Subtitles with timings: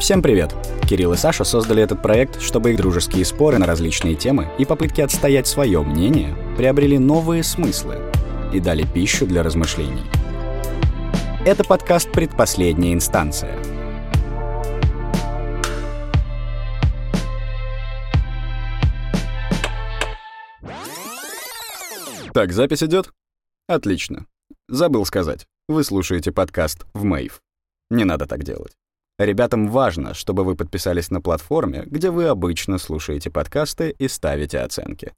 [0.00, 0.54] Всем привет!
[0.88, 5.02] Кирилл и Саша создали этот проект, чтобы их дружеские споры на различные темы и попытки
[5.02, 8.10] отстоять свое мнение приобрели новые смыслы
[8.50, 10.04] и дали пищу для размышлений.
[11.44, 13.62] Это подкаст «Предпоследняя инстанция».
[22.32, 23.12] Так, запись идет?
[23.68, 24.24] Отлично.
[24.66, 25.46] Забыл сказать.
[25.68, 27.42] Вы слушаете подкаст в Мэйв.
[27.90, 28.72] Не надо так делать.
[29.20, 35.12] Ребятам важно, чтобы вы подписались на платформе, где вы обычно слушаете подкасты и ставите оценки.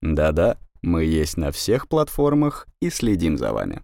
[0.00, 3.82] Да-да, мы есть на всех платформах и следим за вами.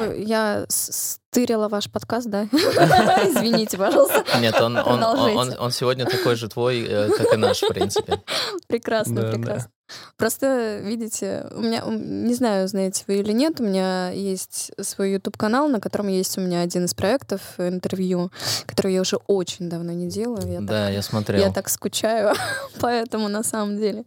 [0.00, 2.42] Э, я стырила ваш подкаст, да?
[2.52, 4.24] Извините, пожалуйста.
[4.40, 8.20] Нет, он, он, он, он сегодня такой же твой, э, как и наш, в принципе.
[8.66, 9.70] Прекрасно, да, прекрасно.
[10.16, 15.68] Просто, видите, у меня, не знаю, знаете вы или нет, у меня есть свой YouTube-канал,
[15.68, 18.30] на котором есть у меня один из проектов интервью,
[18.66, 20.50] который я уже очень давно не делаю.
[20.50, 21.40] Я да, так, я смотрел.
[21.40, 22.34] Я так скучаю,
[22.80, 24.04] поэтому на самом деле.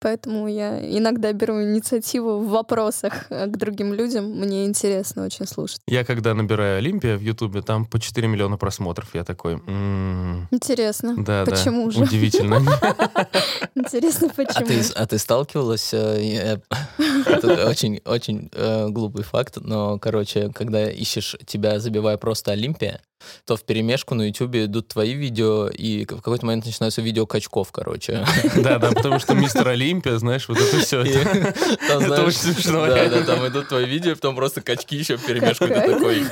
[0.00, 4.32] Поэтому я иногда беру инициативу в вопросах к другим людям.
[4.32, 5.80] Мне интересно очень слушать.
[5.86, 9.14] Я когда набираю Олимпия в Ютубе, там по 4 миллиона просмотров.
[9.14, 9.54] Я такой...
[9.54, 10.48] М-м-м.
[10.50, 11.14] Интересно.
[11.16, 11.92] Да, почему да.
[11.92, 12.02] же?
[12.02, 12.56] Удивительно.
[13.74, 14.66] Интересно, почему?
[14.94, 16.58] А ты ты сталкивалась, э,
[17.26, 23.00] это очень, очень э, глупый факт, но, короче, когда ищешь тебя, забивая просто Олимпия,
[23.46, 27.72] то в перемешку на Ютубе идут твои видео, и в какой-то момент начинаются видео качков,
[27.72, 28.24] короче.
[28.56, 31.00] Да, да, потому что мистер Олимпия, знаешь, вот это все.
[31.00, 32.86] Это очень смешно.
[32.86, 36.24] Да, да, там идут твои видео, потом просто качки еще в перемешку, ты такой...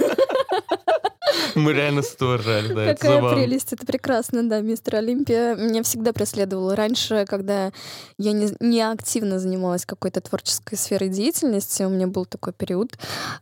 [1.57, 5.55] Мы реально сто ржали, да, Какая прелесть, это прекрасно, да, мистер Олимпия.
[5.55, 6.77] Меня всегда преследовало.
[6.77, 7.73] Раньше, когда
[8.19, 12.93] я не, не активно занималась какой-то творческой сферой деятельности, у меня был такой период,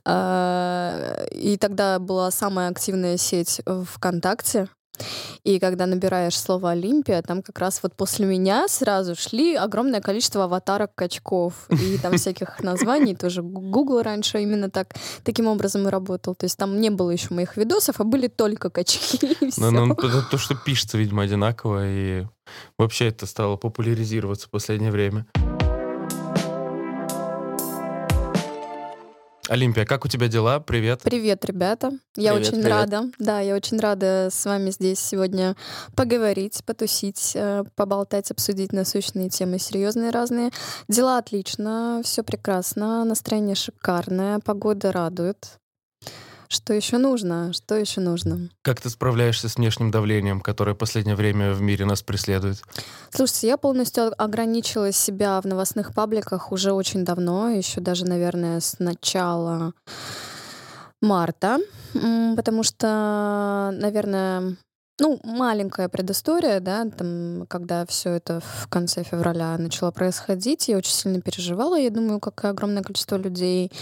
[0.04, 4.68] а, и тогда была самая активная сеть ВКонтакте,
[5.44, 10.44] и когда набираешь слово «Олимпия», там как раз вот после меня сразу шли огромное количество
[10.44, 13.14] аватарок качков и там всяких названий.
[13.14, 14.94] Тоже Google раньше именно так,
[15.24, 16.34] таким образом и работал.
[16.34, 19.18] То есть там не было еще моих видосов, а были только качки.
[19.56, 22.26] Ну, ну, то, что пишется, видимо, одинаково, и
[22.78, 25.26] вообще это стало популяризироваться в последнее время.
[29.50, 30.60] Олимпия, как у тебя дела?
[30.60, 31.00] Привет.
[31.02, 31.90] Привет, ребята.
[32.14, 32.70] Я привет, очень привет.
[32.70, 33.10] рада.
[33.18, 35.56] Да, я очень рада с вами здесь сегодня
[35.96, 40.52] поговорить, потусить, э, поболтать, обсудить насущные темы, серьезные разные.
[40.86, 45.58] Дела отлично, все прекрасно, настроение шикарное, погода радует.
[46.52, 47.52] Что еще нужно?
[47.52, 48.48] Что еще нужно?
[48.62, 52.60] Как ты справляешься с внешним давлением, которое в последнее время в мире нас преследует?
[53.10, 58.80] Слушайте, я полностью ограничила себя в новостных пабликах уже очень давно, еще даже, наверное, с
[58.80, 59.74] начала
[61.00, 61.58] марта,
[61.92, 64.56] потому что, наверное,
[65.00, 70.92] ну, маленькая предыстория, да, там, когда все это в конце февраля начало происходить, я очень
[70.92, 73.72] сильно переживала, я думаю, как и огромное количество людей.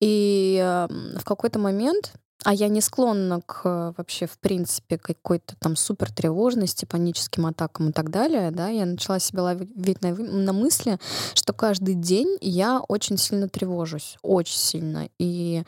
[0.00, 0.88] И э,
[1.18, 2.12] в какой-то момент
[2.44, 7.92] а я не склонна к вообще, в принципе, какой-то там супер тревожности, паническим атакам и
[7.92, 10.98] так далее, да, я начала себя ловить на, на мысли,
[11.32, 15.08] что каждый день я очень сильно тревожусь, очень сильно.
[15.18, 15.62] И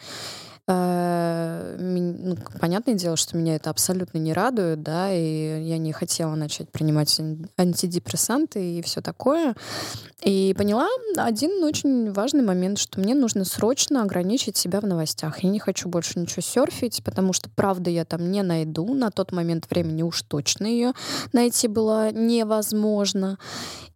[0.68, 6.68] ну, понятное дело, что меня это абсолютно не радует, да, и я не хотела начать
[6.70, 7.20] принимать
[7.56, 9.54] антидепрессанты и все такое.
[10.24, 15.44] И поняла один очень важный момент, что мне нужно срочно ограничить себя в новостях.
[15.44, 18.92] Я не хочу больше ничего серфить, потому что правда я там не найду.
[18.92, 20.94] На тот момент времени уж точно ее
[21.32, 23.38] найти было невозможно.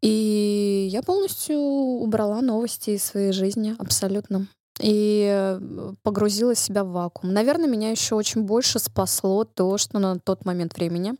[0.02, 4.46] И я полностью убрала новости из своей жизни абсолютно
[4.80, 5.60] и э,
[6.02, 7.32] погрузила себя в вакуум.
[7.32, 11.14] Наверное, меня еще очень больше спасло то, что на тот момент времени,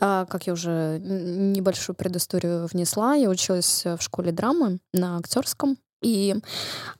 [0.00, 5.76] а, как я уже небольшую предысторию внесла, я училась в школе драмы на актерском.
[6.02, 6.34] И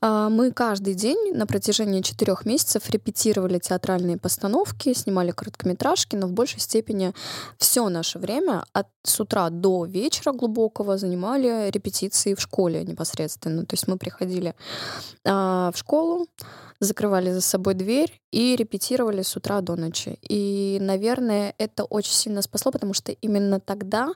[0.01, 6.33] э, мы каждый день на протяжении четырех месяцев репетировали театральные постановки, снимали короткометражки, но в
[6.33, 7.13] большей степени
[7.57, 13.65] все наше время от с утра до вечера глубокого занимали репетиции в школе непосредственно.
[13.65, 14.55] То есть мы приходили
[15.23, 16.27] э, в школу,
[16.79, 20.19] закрывали за собой дверь и репетировали с утра до ночи.
[20.21, 24.09] И, наверное, это очень сильно спасло, потому что именно тогда,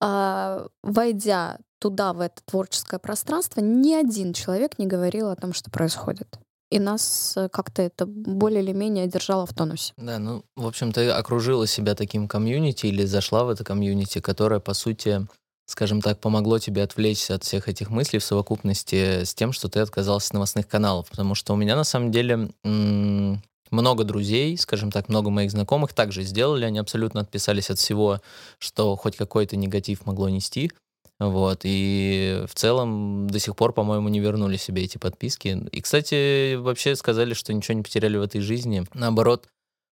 [0.00, 5.70] э, войдя туда, в это творческое пространство, ни один человек не говорил о том, что
[5.70, 6.38] происходит.
[6.70, 9.92] И нас э, как-то это более или менее держало в тонусе.
[9.98, 14.60] Да, ну, в общем, ты окружила себя таким комьюнити или зашла в это комьюнити, которое,
[14.60, 15.26] по сути,
[15.66, 19.80] скажем так, помогло тебе отвлечься от всех этих мыслей в совокупности с тем, что ты
[19.80, 21.10] отказался от новостных каналов.
[21.10, 26.22] Потому что у меня, на самом деле, много друзей, скажем так, много моих знакомых также
[26.22, 28.22] сделали, они абсолютно отписались от всего,
[28.58, 30.72] что хоть какой-то негатив могло нести.
[31.20, 35.64] Вот, и в целом до сих пор, по-моему, не вернули себе эти подписки.
[35.70, 38.84] И, кстати, вообще сказали, что ничего не потеряли в этой жизни.
[38.94, 39.46] Наоборот,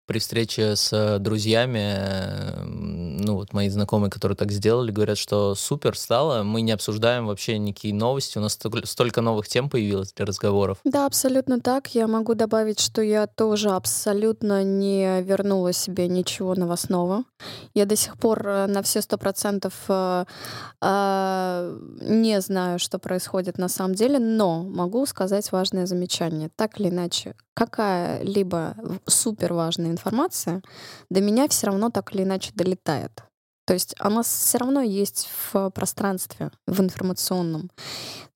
[0.07, 6.43] при встрече с друзьями, ну вот мои знакомые, которые так сделали, говорят, что супер стало,
[6.43, 10.79] мы не обсуждаем вообще никакие новости, у нас столько новых тем появилось для разговоров.
[10.85, 11.95] Да, абсолютно так.
[11.95, 17.25] Я могу добавить, что я тоже абсолютно не вернула себе ничего новостного.
[17.75, 20.25] Я до сих пор э, на все сто процентов э,
[20.81, 26.51] э, не знаю, что происходит на самом деле, но могу сказать важное замечание.
[26.57, 28.77] Так или иначе, какая-либо
[29.07, 30.63] супер важная информация
[31.11, 33.23] до меня все равно так или иначе долетает.
[33.65, 37.71] То есть она все равно есть в пространстве, в информационном.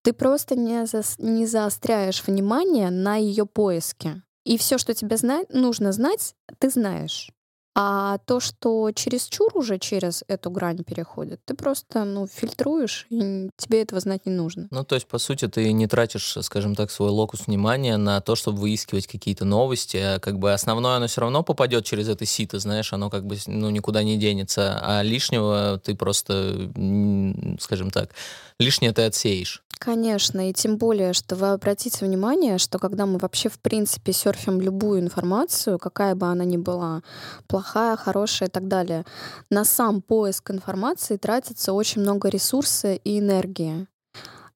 [0.03, 4.23] Ты просто не, за, не заостряешь внимание на ее поиске.
[4.45, 7.33] И все, что тебе знать, нужно знать, ты знаешь.
[7.79, 13.51] А то, что через чур уже через эту грань переходит, ты просто, ну, фильтруешь, и
[13.59, 14.67] тебе этого знать не нужно.
[14.71, 18.35] Ну, то есть, по сути, ты не тратишь, скажем так, свой локус внимания на то,
[18.35, 19.99] чтобы выискивать какие-то новости.
[19.99, 23.37] А как бы основное оно все равно попадет через это сито, знаешь, оно как бы,
[23.47, 24.81] ну, никуда не денется.
[24.83, 26.71] А лишнего ты просто,
[27.61, 28.15] скажем так,
[28.59, 29.63] лишнее ты отсеешь.
[29.79, 34.61] Конечно, и тем более, что вы обратите внимание, что когда мы вообще в принципе серфим
[34.61, 37.03] любую информацию, какая бы она ни была,
[37.47, 39.05] плохая, хорошая и так далее,
[39.51, 43.87] на сам поиск информации тратится очень много ресурса и энергии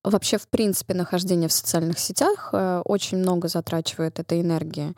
[0.02, 4.94] вообще, в принципе, нахождение в социальных сетях э, очень много затрачивает этой энергии.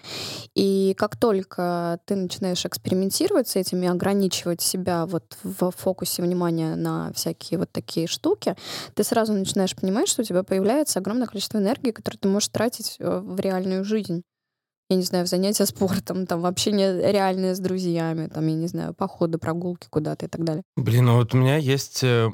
[0.55, 6.77] И как только ты начинаешь экспериментировать с этим и ограничивать себя вот в фокусе внимания
[6.77, 8.57] на всякие вот такие штуки,
[8.95, 12.97] ты сразу начинаешь понимать, что у тебя появляется огромное количество энергии, которое ты можешь тратить
[12.99, 14.23] э, в реальную жизнь
[14.93, 18.93] я не знаю, в занятия спортом, там, общение реальное с друзьями, там, я не знаю,
[18.93, 20.63] походы, прогулки куда-то и так далее.
[20.77, 22.29] Блин, ну вот у меня есть э,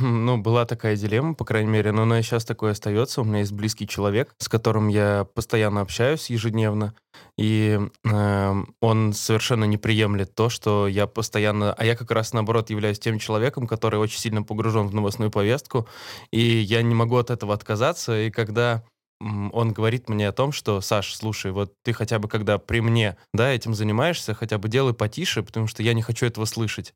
[0.00, 3.20] ну, была такая дилемма, по крайней мере, но она сейчас такое остается.
[3.20, 6.94] У меня есть близкий человек, с которым я постоянно общаюсь ежедневно,
[7.36, 11.74] и э, он совершенно не приемлет то, что я постоянно...
[11.74, 15.86] А я как раз, наоборот, являюсь тем человеком, который очень сильно погружен в новостную повестку,
[16.30, 18.82] и я не могу от этого отказаться, и когда
[19.20, 23.16] он говорит мне о том, что, Саш, слушай, вот ты хотя бы когда при мне,
[23.32, 26.94] да, этим занимаешься, хотя бы делай потише, потому что я не хочу этого слышать.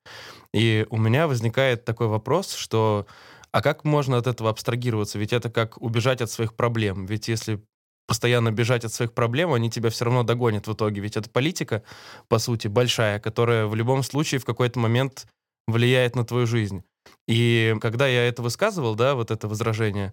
[0.53, 3.07] И у меня возникает такой вопрос, что
[3.53, 5.19] а как можно от этого абстрагироваться?
[5.19, 7.07] Ведь это как убежать от своих проблем.
[7.07, 7.63] Ведь если
[8.07, 11.01] постоянно бежать от своих проблем, они тебя все равно догонят в итоге.
[11.01, 11.83] Ведь это политика,
[12.29, 15.27] по сути, большая, которая в любом случае в какой-то момент
[15.67, 16.83] влияет на твою жизнь.
[17.27, 20.13] И когда я это высказывал, да, вот это возражение,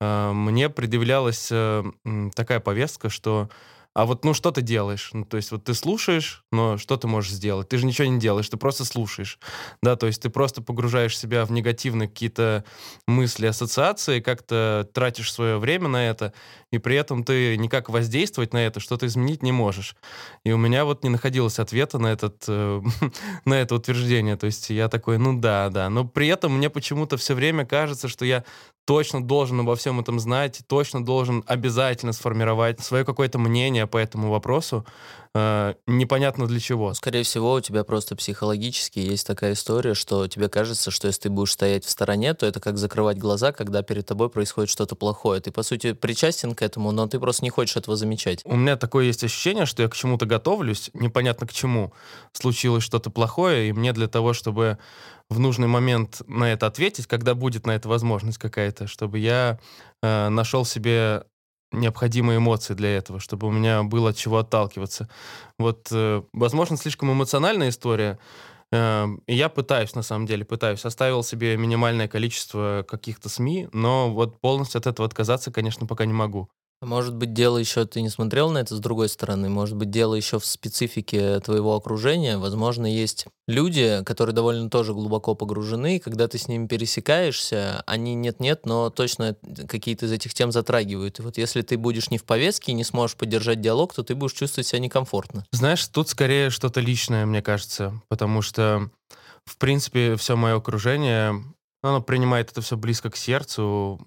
[0.00, 1.84] мне предъявлялась э,
[2.34, 3.48] такая повестка, что
[3.96, 5.08] а вот, ну, что ты делаешь?
[5.14, 7.70] Ну, то есть вот ты слушаешь, но что ты можешь сделать?
[7.70, 9.38] Ты же ничего не делаешь, ты просто слушаешь.
[9.82, 12.66] Да, то есть ты просто погружаешь себя в негативные какие-то
[13.06, 16.34] мысли, ассоциации, как-то тратишь свое время на это,
[16.70, 19.96] и при этом ты никак воздействовать на это, что-то изменить не можешь.
[20.44, 22.82] И у меня вот не находилось ответа на, этот, э,
[23.46, 24.36] на это утверждение.
[24.36, 25.88] То есть я такой, ну да, да.
[25.88, 28.44] Но при этом мне почему-то все время кажется, что я
[28.86, 34.30] точно должен обо всем этом знать, точно должен обязательно сформировать свое какое-то мнение по этому
[34.30, 34.86] вопросу,
[35.36, 36.94] э, непонятно для чего.
[36.94, 41.30] Скорее всего, у тебя просто психологически есть такая история, что тебе кажется, что если ты
[41.30, 45.40] будешь стоять в стороне, то это как закрывать глаза, когда перед тобой происходит что-то плохое.
[45.40, 48.40] Ты, по сути, причастен к этому, но ты просто не хочешь этого замечать.
[48.44, 51.92] У меня такое есть ощущение, что я к чему-то готовлюсь, непонятно к чему.
[52.32, 54.78] Случилось что-то плохое, и мне для того, чтобы
[55.28, 59.58] в нужный момент на это ответить, когда будет на это возможность какая-то, чтобы я
[60.02, 61.24] э, нашел себе
[61.72, 65.08] необходимые эмоции для этого, чтобы у меня было от чего отталкиваться.
[65.58, 68.18] Вот, э, возможно, слишком эмоциональная история,
[68.72, 70.84] э, и я пытаюсь, на самом деле, пытаюсь.
[70.84, 76.14] Оставил себе минимальное количество каких-то СМИ, но вот полностью от этого отказаться, конечно, пока не
[76.14, 76.48] могу.
[76.82, 80.14] Может быть, дело еще, ты не смотрел на это с другой стороны, может быть, дело
[80.14, 82.36] еще в специфике твоего окружения.
[82.36, 88.14] Возможно, есть люди, которые довольно тоже глубоко погружены, и когда ты с ними пересекаешься, они
[88.14, 89.36] нет-нет, но точно
[89.68, 91.18] какие-то из этих тем затрагивают.
[91.18, 94.14] И вот если ты будешь не в повестке и не сможешь поддержать диалог, то ты
[94.14, 95.46] будешь чувствовать себя некомфортно.
[95.52, 98.90] Знаешь, тут скорее что-то личное, мне кажется, потому что,
[99.46, 101.42] в принципе, все мое окружение,
[101.82, 103.98] оно принимает это все близко к сердцу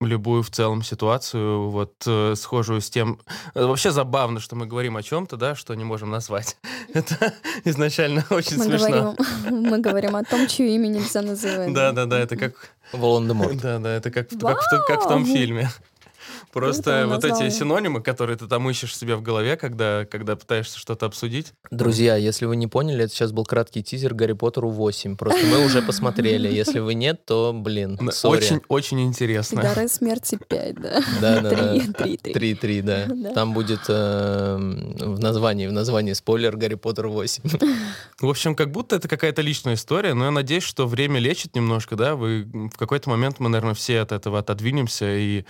[0.00, 3.20] любую в целом ситуацию, вот э, схожую с тем...
[3.54, 6.56] Э, вообще забавно, что мы говорим о чем-то, да, что не можем назвать.
[6.94, 9.14] Это изначально очень мы смешно.
[9.18, 11.72] Говорим, мы говорим о том, чье имя нельзя называть.
[11.72, 12.70] Да, да, да, это как...
[12.92, 13.60] Волан-де-Морт.
[13.60, 15.68] Да, да, это как, как, как в том фильме.
[16.52, 20.78] Просто он вот эти синонимы, которые ты там ищешь себе в голове, когда, когда пытаешься
[20.78, 21.52] что-то обсудить.
[21.70, 25.16] Друзья, если вы не поняли, это сейчас был краткий тизер Гарри Поттеру 8.
[25.16, 26.48] Просто мы уже посмотрели.
[26.48, 28.38] Если вы нет, то, блин, Н- сори.
[28.38, 29.62] Очень, очень интересно.
[29.62, 31.00] Горы смерти 5, да.
[31.20, 31.92] Да, да, Три, да.
[32.04, 32.54] три, три.
[32.54, 32.82] 3-3,
[33.22, 33.32] да.
[33.34, 37.42] Там будет э, в названии, в названии спойлер Гарри Поттер 8.
[38.20, 41.96] В общем, как будто это какая-то личная история, но я надеюсь, что время лечит немножко,
[41.96, 45.44] да, вы в какой-то момент мы, наверное, все от этого отодвинемся и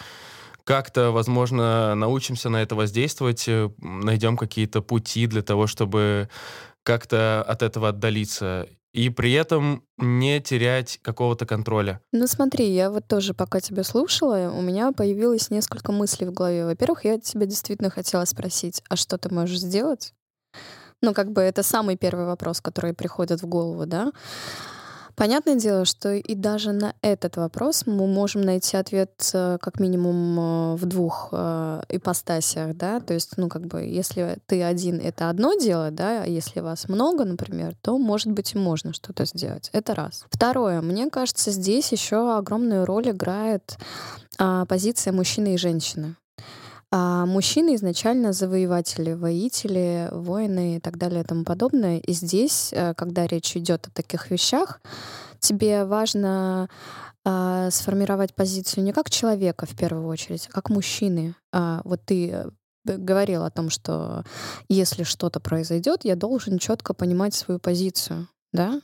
[0.69, 6.29] как-то, возможно, научимся на это воздействовать, э, найдем какие-то пути для того, чтобы
[6.83, 12.03] как-то от этого отдалиться и при этом не терять какого-то контроля.
[12.13, 16.67] Ну смотри, я вот тоже, пока тебя слушала, у меня появилось несколько мыслей в голове.
[16.67, 20.13] Во-первых, я тебя действительно хотела спросить, а что ты можешь сделать?
[21.01, 24.13] Ну, как бы это самый первый вопрос, который приходит в голову, да?
[25.19, 30.39] Понятное дело, что и даже на этот вопрос мы можем найти ответ э, как минимум
[30.39, 35.29] э, в двух э, ипостасях, да, то есть, ну, как бы, если ты один, это
[35.29, 39.71] одно дело, да, а если вас много, например, то, может быть, и можно что-то сделать.
[39.73, 40.25] Это раз.
[40.31, 43.77] Второе, мне кажется, здесь еще огромную роль играет
[44.39, 46.15] а, позиция мужчины и женщины.
[46.90, 51.99] А мужчины изначально завоеватели, воители, воины и так далее и тому подобное.
[51.99, 54.80] И здесь, э, когда речь идет о таких вещах,
[55.40, 56.68] тебе важно
[57.25, 61.35] а, сформировать позицию не как человека в первую очередь, а как мужчины.
[61.52, 62.47] А, вот ты э,
[62.85, 64.25] говорил о том, что
[64.71, 68.80] если что-то произойдет, я должен четко понимать свою позицию, да?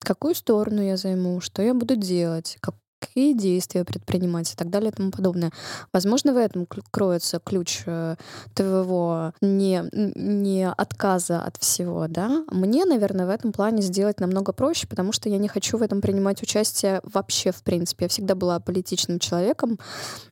[0.00, 4.90] Какую сторону я займу, что я буду делать, как- какие действия предпринимать и так далее
[4.90, 5.52] и тому подобное.
[5.92, 8.16] Возможно, в этом кроется ключ э,
[8.54, 12.44] твоего не, не отказа от всего, да?
[12.50, 16.00] Мне, наверное, в этом плане сделать намного проще, потому что я не хочу в этом
[16.00, 18.06] принимать участие вообще, в принципе.
[18.06, 19.78] Я всегда была политичным человеком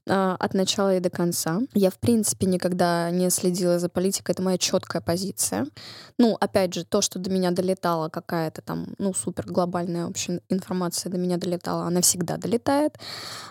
[0.09, 1.61] а, от начала и до конца.
[1.75, 4.33] Я, в принципе, никогда не следила за политикой.
[4.33, 5.67] Это моя четкая позиция.
[6.19, 11.11] Ну, опять же, то, что до меня долетала какая-то там, ну, супер глобальная общая информация
[11.11, 12.99] до меня долетала, она всегда долетает.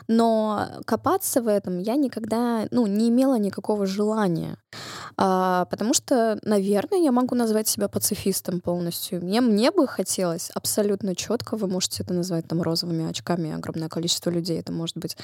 [0.07, 4.57] Но копаться в этом я никогда, ну, не имела никакого желания.
[5.17, 9.23] А, потому что, наверное, я могу назвать себя пацифистом полностью.
[9.23, 14.29] Мне, мне бы хотелось абсолютно четко, вы можете это назвать там розовыми очками, огромное количество
[14.29, 15.15] людей это может быть,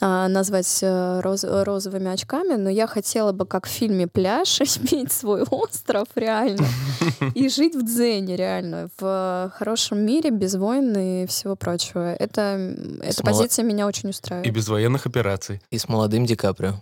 [0.00, 5.12] а, назвать э, роз- розовыми очками, но я хотела бы, как в фильме «Пляж», иметь
[5.12, 6.66] свой остров реально
[7.34, 12.14] и жить в дзене реально, в хорошем мире, без войн и всего прочего.
[12.14, 12.74] Это,
[13.20, 14.52] эта позиция меня очень И устраивает.
[14.54, 15.60] без военных операций.
[15.70, 16.74] И с молодым Ди Каприо.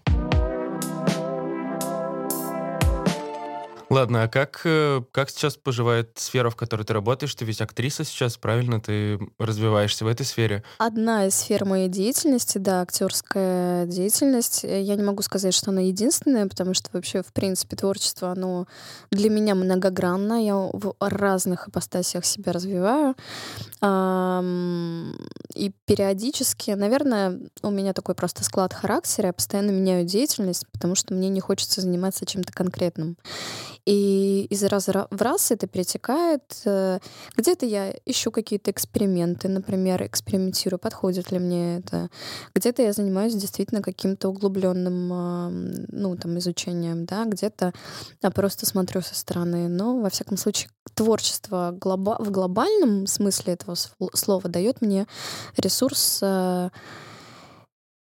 [3.88, 7.32] Ладно, а как, э, как сейчас поживает сфера, в которой ты работаешь?
[7.36, 8.80] Ты ведь актриса сейчас, правильно?
[8.80, 10.64] Ты развиваешься в этой сфере.
[10.78, 14.64] Одна из сфер моей деятельности, да, актерская деятельность.
[14.64, 18.66] Э, Я не могу сказать, что она единственная, потому что вообще, в принципе, творчество, оно
[19.12, 20.44] для меня многогранно.
[20.44, 23.14] Я в разных ипостасях себя развиваю.
[25.54, 29.28] И периодически, наверное, у меня такой просто склад характера.
[29.28, 33.16] Я постоянно меняю деятельность, потому что мне не хочется заниматься чем-то конкретным.
[33.86, 36.42] И из раза в раз это перетекает.
[36.64, 36.98] э,
[37.36, 42.10] Где-то я ищу какие-то эксперименты, например, экспериментирую, подходит ли мне это.
[42.54, 47.72] Где-то я занимаюсь действительно каким-то углубленным, а, ну, там, изучением, да, где-то
[48.22, 49.68] я просто смотрю со стороны.
[49.68, 55.06] Но, во всяком случае, творчество глоба- в глобальном смысле этого сл- слова дает мне
[55.56, 56.70] ресурс э,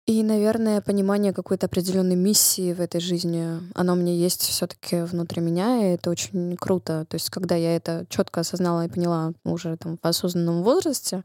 [0.08, 5.78] и, наверное, понимание какой-то определенной миссии в этой жизни, оно меня есть все-таки внутри меня,
[5.78, 7.06] и это очень круто.
[7.08, 11.22] То есть, когда я это четко осознала и поняла уже там в осознанном возрасте,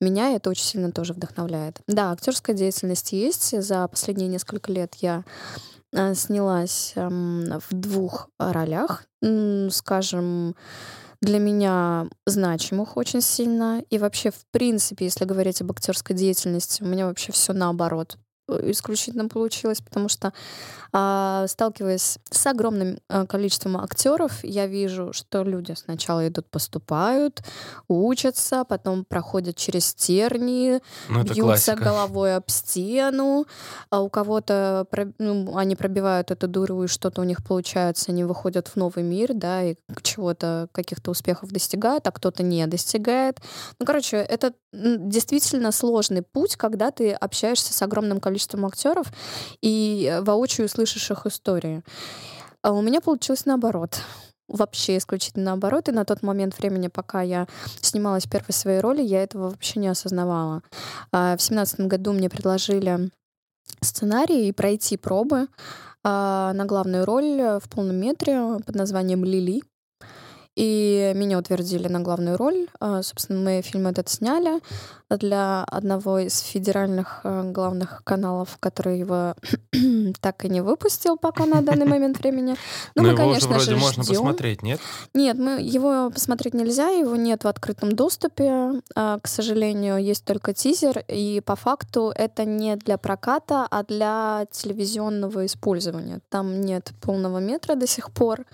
[0.00, 1.80] меня это очень сильно тоже вдохновляет.
[1.88, 3.60] Да, актерская деятельность есть.
[3.60, 5.24] За последние несколько лет я
[5.92, 9.04] э, снялась эм, в двух ролях,
[9.70, 10.54] скажем,
[11.22, 13.82] для меня значимых очень сильно.
[13.90, 18.18] И вообще, в принципе, если говорить об актерской деятельности, у меня вообще все наоборот
[18.70, 20.32] исключительно получилось, потому что
[20.94, 27.42] а, сталкиваясь с огромным а, количеством актеров, я вижу, что люди сначала идут, поступают,
[27.88, 31.76] учатся, потом проходят через тернии, Ну, бьются классика.
[31.76, 33.46] головой об стену,
[33.88, 34.86] а у кого-то
[35.18, 39.30] ну, они пробивают эту дуру, и что-то у них получается, они выходят в новый мир,
[39.32, 43.38] да, и чего-то, каких-то успехов достигают, а кто-то не достигает.
[43.78, 49.06] Ну, короче, это действительно сложный путь, когда ты общаешься с огромным количеством актеров
[49.60, 51.82] и э, воочию слышишь их истории.
[52.62, 54.00] А у меня получилось наоборот
[54.48, 55.88] вообще исключительно наоборот.
[55.88, 57.46] И на тот момент времени, пока я
[57.80, 60.62] снималась в первой своей роли, я этого вообще не осознавала.
[61.10, 63.10] А В семнадцатом году мне предложили
[63.80, 65.48] сценарий и пройти пробы
[66.04, 69.62] а, на главную роль в полном метре под названием «Лили».
[70.54, 72.68] И меня утвердили на главную роль.
[72.78, 74.60] А, собственно, мы фильм этот сняли
[75.08, 79.34] для одного из федеральных э, главных каналов, который его
[80.20, 82.56] так и не выпустил пока на данный момент времени.
[82.94, 84.80] Ну, мы, конечно же, можно посмотреть, нет?
[85.14, 90.52] Нет, мы, его посмотреть нельзя, его нет в открытом доступе, а, к сожалению, есть только
[90.52, 96.20] тизер, и по факту это не для проката, а для телевизионного использования.
[96.28, 98.44] Там нет полного метра до сих пор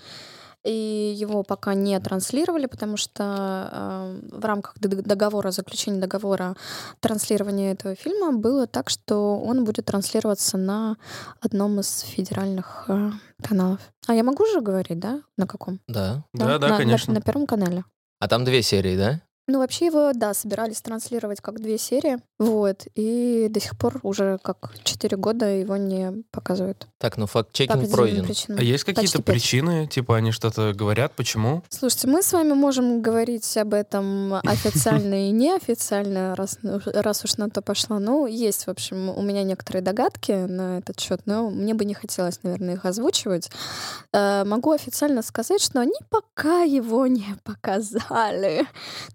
[0.68, 6.56] и его пока не транслировали, потому что э, в рамках договора, заключения договора
[7.00, 10.96] транслирования этого фильма было так, что он будет транслироваться на
[11.40, 13.10] одном из федеральных э,
[13.42, 13.80] каналов.
[14.06, 15.22] А я могу же говорить, да?
[15.38, 15.80] На каком?
[15.88, 16.24] Да.
[16.34, 17.14] Да, да, да на, конечно.
[17.14, 17.84] На, на Первом канале.
[18.20, 19.22] А там две серии, да?
[19.50, 22.18] Ну, вообще его, да, собирались транслировать как две серии.
[22.38, 22.86] Вот.
[22.94, 26.86] И до сих пор уже как четыре года его не показывают.
[26.98, 28.26] Так, ну факт-чекинг пройден.
[28.26, 28.58] Причинам.
[28.60, 29.86] А есть какие-то причины?
[29.86, 31.14] Типа они что-то говорят?
[31.16, 31.62] Почему?
[31.70, 37.48] Слушайте, мы с вами можем говорить об этом официально и неофициально, раз, раз уж на
[37.48, 37.98] то пошло.
[37.98, 41.94] Ну, есть, в общем, у меня некоторые догадки на этот счет, но мне бы не
[41.94, 43.50] хотелось, наверное, их озвучивать.
[44.12, 48.66] Э, могу официально сказать, что они пока его не показали.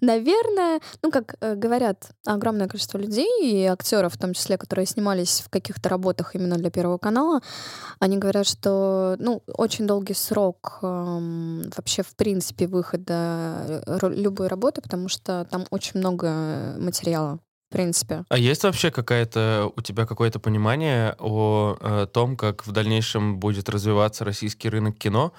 [0.02, 4.86] Наверное, наверное, ну, как э, говорят огромное количество людей и актеров, в том числе, которые
[4.86, 7.42] снимались в каких-то работах именно для Первого канала,
[8.00, 14.82] они говорят, что, ну, очень долгий срок э, вообще, в принципе, выхода э, любой работы,
[14.82, 17.40] потому что там очень много материала
[17.70, 18.24] в принципе.
[18.30, 23.68] А есть вообще какая-то у тебя какое-то понимание о, о том, как в дальнейшем будет
[23.68, 25.34] развиваться российский рынок кино?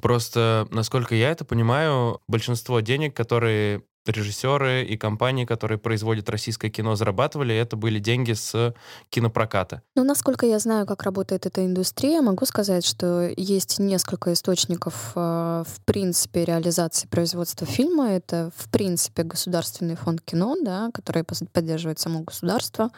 [0.00, 6.96] Просто, насколько я это понимаю, большинство денег, которые режиссеры и компании, которые производят российское кино,
[6.96, 8.74] зарабатывали, это были деньги с
[9.10, 9.82] кинопроката.
[9.94, 15.64] Ну, насколько я знаю, как работает эта индустрия, могу сказать, что есть несколько источников, э,
[15.66, 18.10] в принципе, реализации производства фильма.
[18.10, 22.90] Это, в принципе, Государственный фонд кино, да, который поддерживает само государство.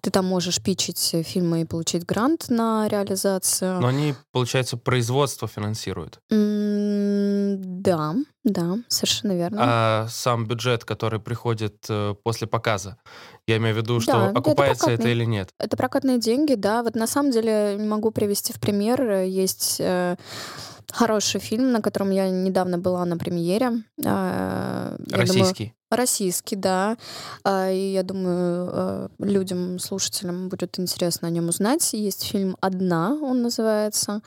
[0.00, 3.80] Ты там можешь пичить фильмы и получить грант на реализацию.
[3.80, 6.20] Но они, получается, производство финансируют.
[6.30, 6.61] Mm,
[7.84, 8.14] да,
[8.44, 9.58] да, совершенно верно.
[9.60, 12.96] А сам бюджет, который приходит э, после показа,
[13.52, 15.50] я имею в виду, что да, окупается это, это или нет?
[15.58, 16.82] Это прокатные деньги, да.
[16.82, 19.20] Вот на самом деле могу привести в пример.
[19.22, 20.16] Есть э,
[20.90, 23.84] хороший фильм, на котором я недавно была на премьере.
[24.04, 25.64] Э, Российский?
[25.64, 26.96] Думаю, Российский, да.
[27.44, 31.92] А, и я думаю, э, людям, слушателям будет интересно о нем узнать.
[31.92, 34.22] Есть фильм «Одна», он называется.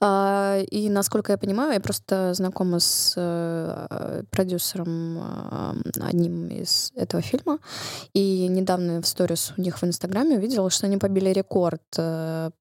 [0.00, 7.22] А, и, насколько я понимаю, я просто знакома с э, продюсером э, одним из этого
[7.22, 7.58] фильма.
[8.12, 11.82] И недавно в сторис у них в Инстаграме увидела, что они побили рекорд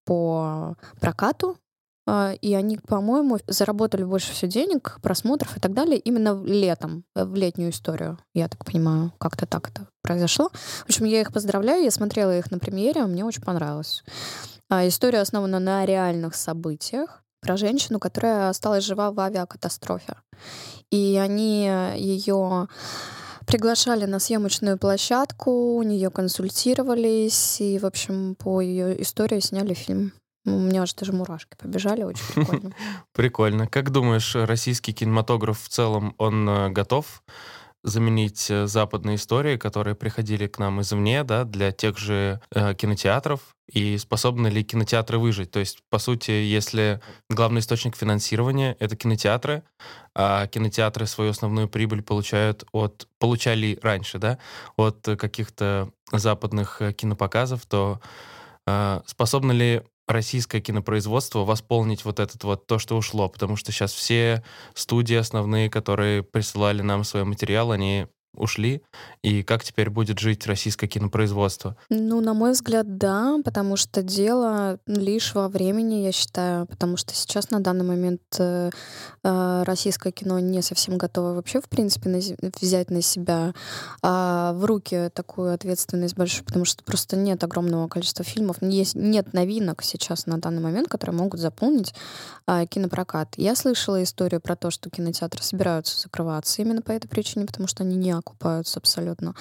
[0.05, 1.57] по прокату
[2.05, 7.23] а, и они, по-моему, заработали больше всего денег, просмотров и так далее именно летом, э,
[7.23, 8.19] в летнюю историю.
[8.33, 10.49] Я так понимаю, как-то так это произошло.
[10.49, 14.03] В общем, я их поздравляю, я смотрела их на премьере, мне очень понравилось.
[14.69, 20.15] А история основана на реальных событиях про женщину, которая осталась жива в авиакатастрофе.
[20.91, 22.67] И они ее
[23.45, 30.13] приглашали на съемочную площадку, у нее консультировались, и, в общем, по ее истории сняли фильм.
[30.45, 32.75] У меня аж даже мурашки побежали, очень прикольно.
[33.13, 33.67] Прикольно.
[33.67, 37.23] Как думаешь, российский кинематограф в целом, он э, готов
[37.83, 43.41] заменить э, западные истории, которые приходили к нам извне, да, для тех же э, кинотеатров,
[43.71, 45.51] и способны ли кинотеатры выжить?
[45.51, 49.63] То есть, по сути, если главный источник финансирования— это кинотеатры,
[50.15, 54.37] а кинотеатры свою основную прибыль получают от, получали раньше, да,
[54.77, 57.99] от каких-то западных э, кинопоказов, то
[58.65, 63.93] э, способны ли российское кинопроизводство восполнить вот этот вот то, что ушло, потому что сейчас
[63.93, 68.81] все студии основные, которые присылали нам свой материал, они ушли,
[69.21, 71.75] и как теперь будет жить российское кинопроизводство?
[71.89, 77.13] Ну, на мой взгляд, да, потому что дело лишь во времени, я считаю, потому что
[77.13, 78.69] сейчас на данный момент э,
[79.23, 82.19] э российское кино не совсем готово вообще, в принципе, на,
[82.59, 83.53] взять на себя
[84.01, 89.33] э, в руки такую ответственность большую, потому что просто нет огромного количества фильмов, есть, нет
[89.33, 91.93] новинок сейчас на данный момент, которые могут заполнить
[92.47, 93.35] э, кинопрокат.
[93.37, 97.83] Я слышала историю про то, что кинотеатры собираются закрываться именно по этой причине, потому что
[97.83, 99.35] они не окупаются абсолютно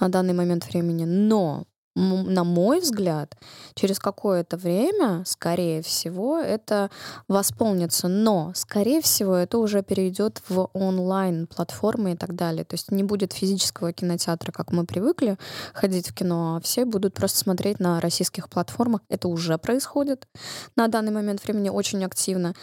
[0.00, 1.04] на данный момент времени.
[1.04, 1.64] Но
[1.98, 3.36] на мой взгляд,
[3.74, 6.90] через какое-то время, скорее всего, это
[7.26, 8.08] восполнится.
[8.08, 12.64] Но, скорее всего, это уже перейдет в онлайн-платформы и так далее.
[12.64, 15.36] То есть не будет физического кинотеатра, как мы привыкли
[15.74, 19.00] ходить в кино, а все будут просто смотреть на российских платформах.
[19.08, 20.26] Это уже происходит
[20.76, 22.54] на данный момент времени очень активно.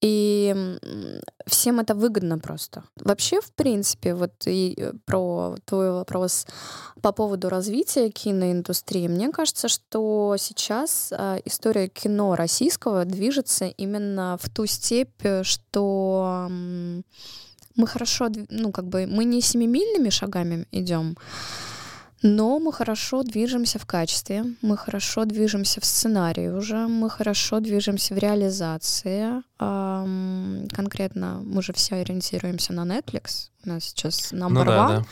[0.00, 0.54] И
[1.46, 2.84] всем это выгодно просто.
[2.96, 6.46] Вообще, в принципе, вот и э, про твой вопрос
[7.00, 8.75] по поводу развития киноиндустрии,
[9.08, 17.02] мне кажется, что сейчас э, история кино российского движется именно в ту степь, что э,
[17.76, 21.16] мы хорошо, ну, как бы, мы не семимильными шагами идем,
[22.22, 28.14] но мы хорошо движемся в качестве, мы хорошо движемся в сценарии уже, мы хорошо движемся
[28.14, 29.42] в реализации.
[29.58, 35.04] Конкретно мы же все ориентируемся на Netflix, у нас сейчас number ну, да, one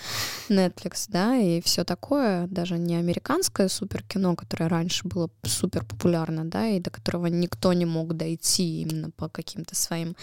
[0.49, 0.67] да.
[0.67, 6.67] Netflix, да, и все такое, даже не американское суперкино, которое раньше было супер популярно, да,
[6.69, 10.17] и до которого никто не мог дойти именно по каким-то своим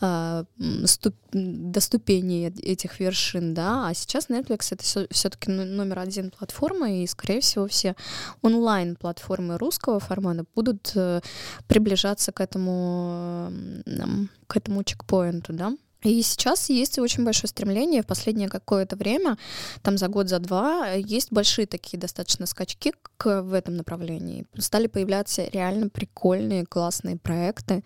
[0.00, 0.44] э,
[0.84, 7.06] ступ, до ступеней этих вершин, да, а сейчас Netflix это все-таки номер один платформа, и,
[7.06, 7.94] скорее всего, все
[8.42, 11.20] онлайн-платформы русского формата будут э,
[11.66, 13.52] приближаться к этому,
[13.86, 15.72] э, к этому чекпоинту, да.
[16.02, 19.36] И сейчас есть очень большое стремление в последнее какое-то время,
[19.82, 24.46] там за год, за два, есть большие такие достаточно скачки к, в этом направлении.
[24.56, 27.82] Стали появляться реально прикольные, классные проекты,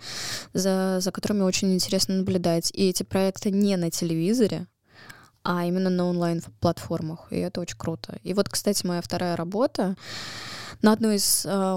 [0.53, 2.70] за, за которыми очень интересно наблюдать.
[2.75, 4.66] И эти проекты не на телевизоре,
[5.42, 8.18] а именно на онлайн-платформах, и это очень круто.
[8.22, 9.96] И вот, кстати, моя вторая работа
[10.83, 11.72] на одной из э,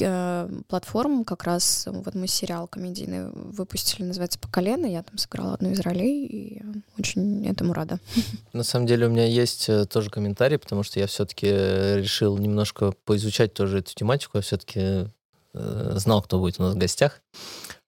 [0.00, 5.70] онлайн-платформ как раз вот мы сериал комедийный выпустили, называется «По колено», я там сыграла одну
[5.70, 6.62] из ролей, и
[6.98, 7.98] очень этому рада.
[8.52, 12.92] На самом деле у меня есть э, тоже комментарий, потому что я все-таки решил немножко
[13.04, 15.08] поизучать тоже эту тематику, я все-таки
[15.54, 17.20] э, знал, кто будет у нас в гостях.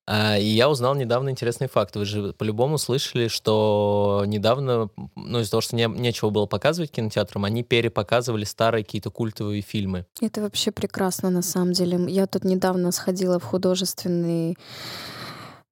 [0.07, 1.97] А, и я узнал недавно интересный факт.
[1.97, 7.45] Вы же по-любому слышали, что недавно, ну, из-за того, что не, нечего было показывать кинотеатрам,
[7.45, 10.07] они перепоказывали старые какие-то культовые фильмы.
[10.21, 11.99] Это вообще прекрасно, на самом деле.
[12.09, 14.57] Я тут недавно сходила в художественный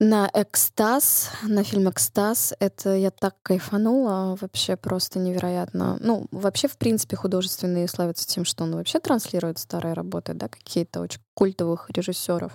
[0.00, 2.52] на «Экстаз», на фильм «Экстаз».
[2.58, 5.96] Это я так кайфанула, вообще просто невероятно.
[6.00, 11.00] Ну, вообще, в принципе, художественные славятся тем, что он вообще транслирует старые работы, да, какие-то
[11.00, 12.52] очень культовых режиссеров.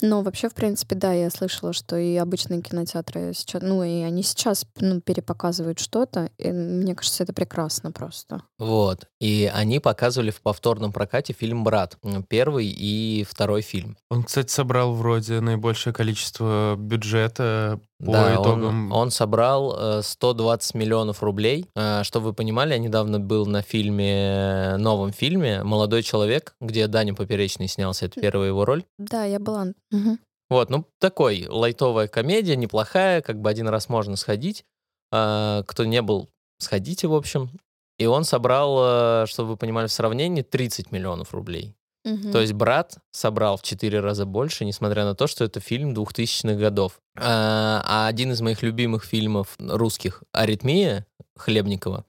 [0.00, 4.22] Но вообще, в принципе, да, я слышала, что и обычные кинотеатры сейчас, ну, и они
[4.22, 8.42] сейчас ну, перепоказывают что-то, и мне кажется, это прекрасно просто.
[8.58, 9.06] Вот.
[9.20, 11.96] И они показывали в повторном прокате фильм «Брат»,
[12.28, 13.96] первый и второй фильм.
[14.10, 18.90] Он, кстати, собрал вроде наибольшее количество бюджета по да, итогам...
[18.90, 21.66] Он, он собрал э, 120 миллионов рублей.
[21.76, 27.14] Э, чтобы вы понимали, я недавно был на фильме, новом фильме «Молодой человек», где Даня
[27.14, 28.06] Поперечный снялся.
[28.06, 28.84] Это первая его роль.
[28.98, 29.68] Да, я была.
[29.92, 30.18] Угу.
[30.50, 34.64] Вот, ну, такой лайтовая комедия, неплохая, как бы один раз можно сходить.
[35.12, 37.50] Э, кто не был, сходите, в общем.
[37.98, 38.78] И он собрал,
[39.22, 41.76] э, чтобы вы понимали, в сравнении 30 миллионов рублей.
[42.04, 46.54] То есть «Брат» собрал в четыре раза больше, несмотря на то, что это фильм 2000-х
[46.54, 47.00] годов.
[47.16, 52.04] А, а один из моих любимых фильмов русских «Аритмия» Хлебникова,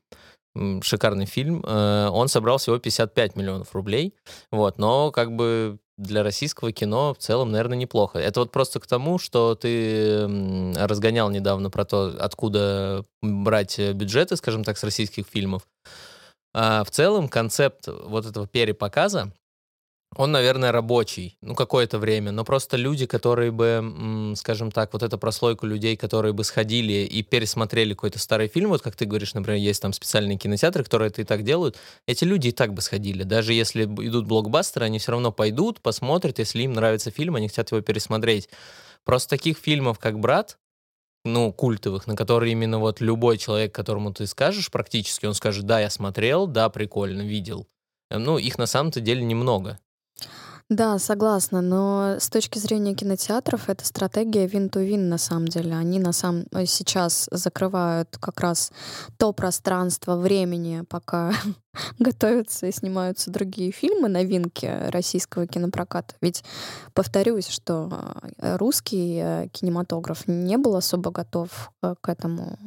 [0.82, 4.15] шикарный фильм, э, он собрал всего 55 миллионов рублей.
[4.51, 8.17] Вот, но как бы для российского кино в целом, наверное, неплохо.
[8.17, 10.25] Это вот просто к тому, что ты
[10.75, 15.67] разгонял недавно про то, откуда брать бюджеты, скажем так, с российских фильмов.
[16.56, 19.32] А в целом концепт вот этого перепоказа,
[20.15, 25.17] он, наверное, рабочий, ну, какое-то время, но просто люди, которые бы, скажем так, вот эту
[25.17, 29.60] прослойку людей, которые бы сходили и пересмотрели какой-то старый фильм, вот как ты говоришь, например,
[29.60, 33.23] есть там специальные кинотеатры, которые это и так делают, эти люди и так бы сходили.
[33.23, 37.71] Даже если идут блокбастеры, они все равно пойдут, посмотрят, если им нравится фильм, они хотят
[37.71, 38.49] его пересмотреть.
[39.06, 40.58] Просто таких фильмов, как «Брат»,
[41.26, 45.80] ну, культовых, на которые именно вот любой человек, которому ты скажешь практически, он скажет, да,
[45.80, 47.67] я смотрел, да, прикольно, видел.
[48.10, 49.80] Ну, их на самом-то деле немного.
[50.69, 55.76] Да, согласна, но с точки зрения кинотеатров это стратегия win-to-win на самом деле.
[55.76, 58.71] Они на самом э, сейчас закрывают как раз
[59.17, 61.34] то пространство времени, пока
[61.99, 66.15] готовятся и снимаются другие фильмы, новинки российского кинопроката.
[66.21, 66.43] Ведь
[66.93, 72.58] повторюсь, что э, русский э, кинематограф не был особо готов к этому,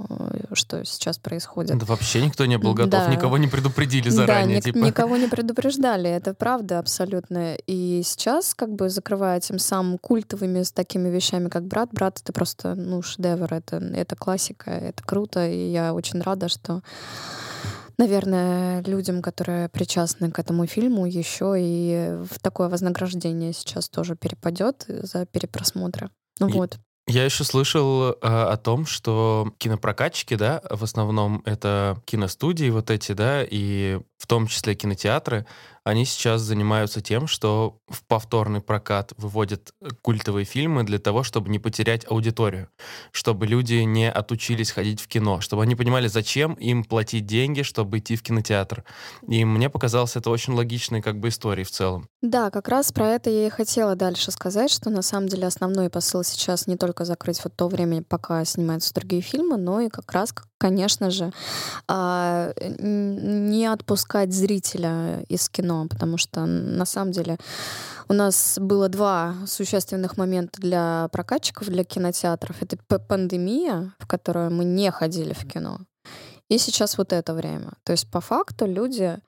[0.52, 1.78] что сейчас происходит.
[1.78, 3.06] Да вообще никто не был готов, да.
[3.06, 4.58] никого не предупредили заранее.
[4.58, 4.76] Да, типа.
[4.76, 7.54] никого не предупреждали, это правда абсолютно.
[7.66, 11.90] И сейчас как бы закрывая тем самым культовыми с такими вещами, как «Брат».
[11.92, 16.82] «Брат»— это просто, ну, шедевр, это, это классика, это круто, и я очень рада, что
[17.98, 24.84] наверное, людям, которые причастны к этому фильму, еще и в такое вознаграждение сейчас тоже перепадет
[24.86, 26.10] за перепросмотры.
[26.38, 26.78] Ну вот.
[27.08, 33.12] Я еще слышал э, о том, что кинопрокатчики, да, в основном это киностудии вот эти,
[33.12, 35.46] да, и в том числе кинотеатры,
[35.86, 41.48] они сейчас занимаются тем, что в повторный прокат выводят э, культовые фильмы для того, чтобы
[41.48, 42.68] не потерять аудиторию,
[43.12, 47.98] чтобы люди не отучились ходить в кино, чтобы они понимали, зачем им платить деньги, чтобы
[47.98, 48.82] идти в кинотеатр.
[49.28, 52.08] И мне показалось это очень логичной как бы историей в целом.
[52.20, 55.88] Да, как раз про это я и хотела дальше сказать, что на самом деле основной
[55.88, 60.10] посыл сейчас не только закрыть вот то время, пока снимаются другие фильмы, но и как
[60.10, 61.32] раз, конечно же,
[61.88, 67.38] а, не отпускать зрителя из кино, потому что на самом деле
[68.08, 72.62] у нас было два существенных момента для прокатчиков, для кинотеатров.
[72.62, 75.80] Это пандемия, в которую мы не ходили в кино,
[76.48, 77.72] и сейчас вот это время.
[77.84, 79.18] То есть по факту люди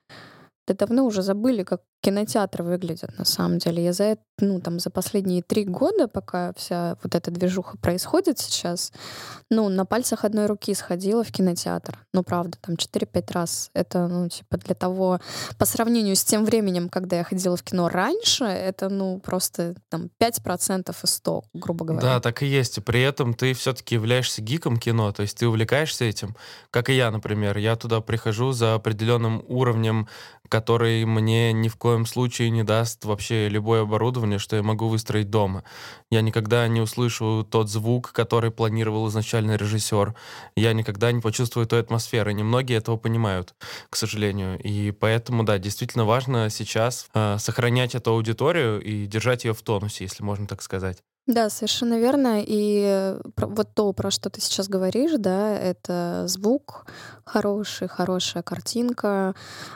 [0.67, 3.83] да давно уже забыли, как кинотеатры выглядят на самом деле.
[3.83, 8.39] Я за это, ну, там, за последние три года, пока вся вот эта движуха происходит
[8.39, 8.93] сейчас,
[9.49, 11.97] ну, на пальцах одной руки сходила в кинотеатр.
[12.13, 13.69] Ну, правда, там 4-5 раз.
[13.73, 15.19] Это, ну, типа, для того,
[15.57, 20.09] по сравнению с тем временем, когда я ходила в кино раньше, это, ну, просто там
[20.19, 22.01] 5% из 100, грубо говоря.
[22.07, 22.77] Да, так и есть.
[22.77, 26.35] И при этом ты все-таки являешься гиком кино, то есть ты увлекаешься этим,
[26.71, 27.57] как и я, например.
[27.57, 30.07] Я туда прихожу за определенным уровнем,
[30.47, 34.87] который мне ни в коем коем случае не даст вообще любое оборудование, что я могу
[34.89, 35.63] выстроить дома.
[36.11, 40.13] Я никогда не услышу тот звук, который планировал изначально режиссер.
[40.55, 42.33] Я никогда не почувствую той атмосферы.
[42.33, 43.55] Немногие этого понимают,
[43.89, 44.59] к сожалению.
[44.59, 50.03] И поэтому, да, действительно важно сейчас э, сохранять эту аудиторию и держать ее в тонусе,
[50.03, 50.99] если можно так сказать.
[51.29, 52.43] Да, совершенно верно.
[52.43, 56.87] И вот то, про что ты сейчас говоришь, да, это звук
[57.23, 59.35] хороший, хорошая картинка,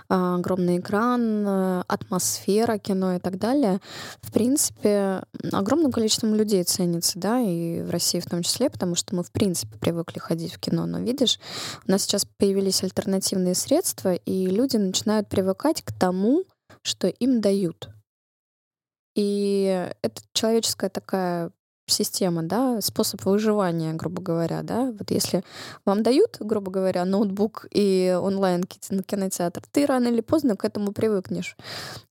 [0.09, 3.81] а, огромный экран, атмосфера кино и так далее.
[4.23, 9.15] В принципе, огромным количеством людей ценится, да, и в России в том числе, потому что
[9.15, 10.87] мы, в принципе, привыкли ходить в кино.
[10.87, 11.39] Но видишь,
[11.87, 16.45] у нас сейчас появились альтернативные средства, и люди начинают привыкать к тому,
[16.81, 17.92] что им дают.
[19.15, 21.51] И это человеческая такая
[21.85, 24.93] система, да, способ выживания, грубо говоря, да.
[24.97, 25.43] Вот если
[25.85, 31.57] вам дают, грубо говоря, ноутбук и онлайн кинотеатр, ты рано или поздно к этому привыкнешь.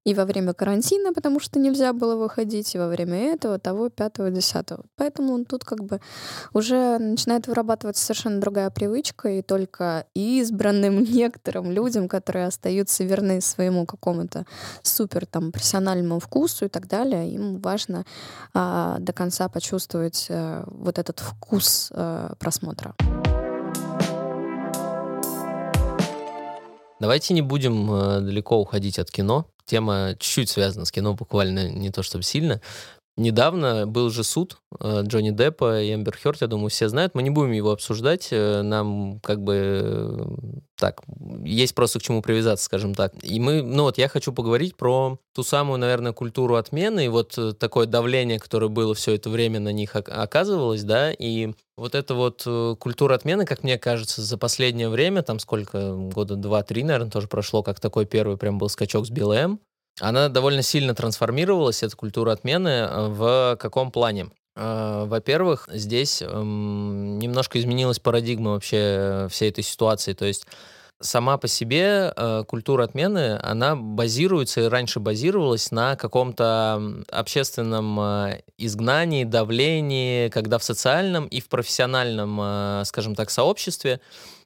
[0.05, 4.31] И во время карантина, потому что нельзя было выходить, и во время этого, того, пятого,
[4.31, 4.85] десятого.
[4.97, 6.01] Поэтому тут как бы
[6.53, 13.87] уже начинает вырабатываться совершенно другая привычка, и только избранным некоторым людям, которые остаются верны своему
[13.87, 14.45] какому-то
[14.83, 18.05] супер там профессиональному вкусу и так далее, им важно
[18.55, 22.95] а, до конца почувствовать а, вот этот вкус а, просмотра.
[27.03, 31.91] Давайте не будем э, далеко уходить от кино тема чуть-чуть связана с кино, буквально не
[31.91, 32.61] то чтобы сильно.
[33.23, 37.15] Недавно был же суд э, Джонни Деппа и Эмбер Хёрд, я думаю, все знают.
[37.15, 38.29] Мы не будем его обсуждать.
[38.33, 40.25] Э, нам как бы э,
[40.77, 41.03] так,
[41.45, 43.13] есть просто к чему привязаться, скажем так.
[43.23, 47.39] И мы, ну вот я хочу поговорить про ту самую, наверное, культуру отмены и вот
[47.61, 52.43] такое давление, которое было все это время на них оказывалось, да, и вот эта вот
[52.81, 57.63] культура отмены, как мне кажется, за последнее время, там сколько, года два-три, наверное, тоже прошло,
[57.63, 59.59] как такой первый прям был скачок с BLM,
[60.01, 64.31] она довольно сильно трансформировалась, эта культура отмены, э, в каком плане?
[64.57, 70.15] Э, во-первых, здесь эм, немножко изменилась парадигма вообще всей этой ситуации.
[70.15, 70.47] То есть
[71.01, 78.01] сама по себе э, культура отмены, она базируется и раньше базировалась на каком-то общественном
[78.57, 84.01] изгнании, давлении, когда в социальном и в профессиональном, скажем так, сообществе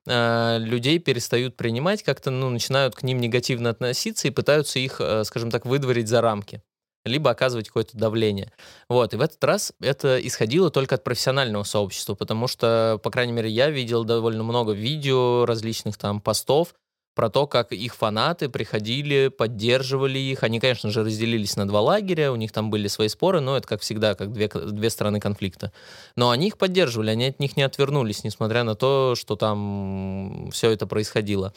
[0.07, 5.25] э, людей перестают принимать, как-то ну, начинают к ним негативно относиться и пытаются их, э,
[5.25, 6.63] скажем так, выдворить за рамки
[7.07, 8.53] либо оказывать какое-то давление.
[8.89, 13.33] Вот, и в этот раз это исходило только от профессионального сообщества, потому что, по крайней
[13.33, 16.75] мере, я видел довольно много видео, различных там постов,
[17.17, 20.43] про то, как их фанаты приходили, поддерживали их.
[20.43, 23.67] Они, конечно же, разделились на два лагеря, у них там были свои споры, но это,
[23.67, 25.73] как всегда, как две, две стороны конфликта.
[26.15, 30.71] Но они их поддерживали, они от них не отвернулись, несмотря на то, что там все
[30.71, 31.55] это происходило.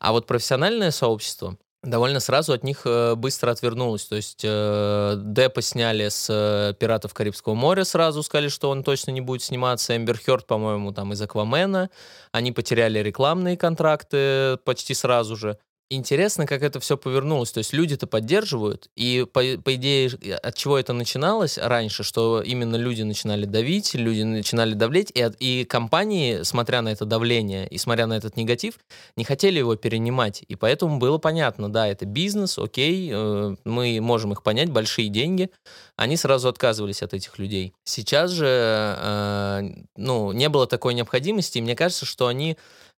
[0.00, 1.56] А вот профессиональное сообщество,
[1.86, 4.04] довольно сразу от них э, быстро отвернулась.
[4.04, 9.12] То есть э, Деппа сняли с э, «Пиратов Карибского моря», сразу сказали, что он точно
[9.12, 9.96] не будет сниматься.
[9.96, 11.90] Эмбер Хёрд, по-моему, там из «Аквамена».
[12.32, 15.58] Они потеряли рекламные контракты почти сразу же.
[15.90, 17.52] Интересно, как это все повернулось.
[17.52, 20.10] То есть люди-то поддерживают, и по, по идее,
[20.42, 25.64] от чего это начиналось раньше, что именно люди начинали давить, люди начинали давлеть, и, и
[25.64, 28.78] компании, смотря на это давление и смотря на этот негатив,
[29.16, 30.44] не хотели его перенимать.
[30.48, 35.50] И поэтому было понятно, да, это бизнес, окей, э, мы можем их понять, большие деньги.
[35.96, 37.72] Они сразу отказывались от этих людей.
[37.84, 39.62] Сейчас же, э,
[39.96, 42.56] ну, не было такой необходимости, и мне кажется, что они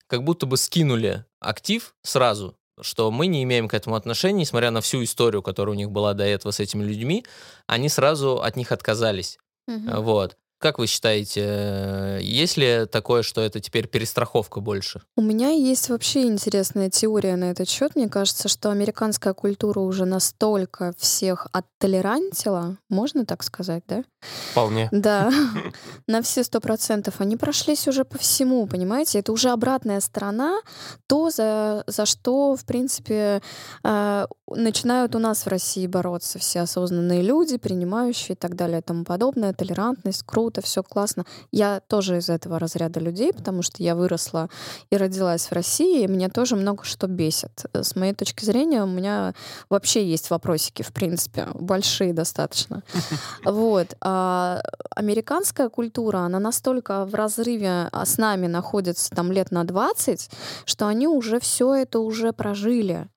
[0.09, 4.81] как будто бы скинули актив сразу, что мы не имеем к этому отношения, несмотря на
[4.81, 7.25] всю историю, которая у них была до этого с этими людьми,
[7.67, 9.39] они сразу от них отказались.
[9.67, 10.03] Мгм.
[10.03, 10.37] Вот.
[10.59, 15.03] Как вы считаете, э, есть ли такое, что это теперь перестраховка больше?
[15.17, 17.95] У меня есть вообще интересная теория на этот счет.
[17.95, 24.03] Мне кажется, что американская культура уже настолько всех оттолерантила, можно так сказать, да?
[24.51, 24.89] Вполне.
[24.91, 25.31] Да,
[26.09, 27.21] на все сто процентов.
[27.21, 29.21] Они прошлись уже по всему, понимаете?
[29.21, 30.61] Это уже обратная сторона,
[31.07, 33.43] то, за, за что, в принципе,
[33.85, 38.83] э, начинают у нас в России бороться все осознанные люди, принимающие и так далее и
[38.83, 39.53] тому подобное.
[39.53, 41.25] Толерантность, круто, все классно.
[41.53, 44.49] Я тоже из этого разряда людей, потому что я выросла
[44.89, 47.67] и родилась в России, и меня тоже много что бесит.
[47.75, 49.35] С моей точки зрения, у меня
[49.69, 52.83] вообще есть вопросики, в принципе, большие достаточно.
[53.45, 53.97] Вот.
[54.01, 54.63] А
[54.97, 60.31] американская культура, она настолько в разрыве а, с нами находится там лет на 20,
[60.65, 63.09] что они уже все это уже прожили.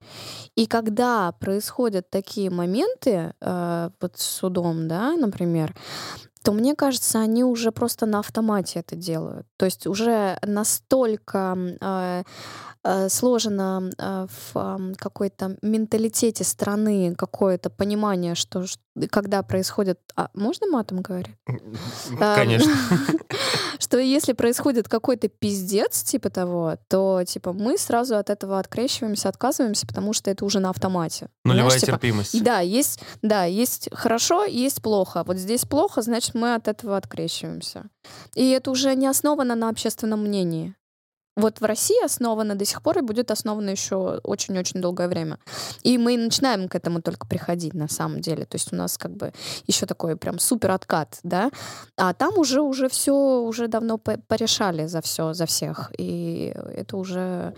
[0.56, 5.74] И когда происходят такие моменты, э, с судом, да, например,
[6.44, 9.46] то мне кажется, они уже просто на автомате это делают.
[9.58, 12.24] То есть уже настолько э,
[13.10, 18.66] сложено э, в какой-то менталитете страны какое-то понимание, что
[19.10, 20.00] когда происходит...
[20.16, 21.36] А, можно матом говорить?
[22.20, 22.72] Конечно.
[23.80, 29.88] Что если происходит какой-то пиздец, типа того, то типа мы сразу от этого открещиваемся, отказываемся,
[29.88, 31.30] потому что это уже на автомате.
[31.46, 32.44] Нулевая типа, терпимость.
[32.44, 35.24] да, есть, да, есть хорошо, есть плохо.
[35.26, 37.86] Вот здесь плохо, значит, мы от этого открещиваемся.
[38.36, 40.76] И это уже не основано на общественном мнении.
[41.38, 45.40] Вот в России основано до сих пор и будет основано еще очень-очень долгое время.
[45.82, 48.46] И мы начинаем к этому только приходить на самом деле.
[48.46, 49.32] То есть у нас как бы
[49.66, 51.50] еще такой прям супер откат, да.
[51.98, 55.92] А там уже уже все уже давно по- порешали за все, за всех.
[55.98, 57.56] И это уже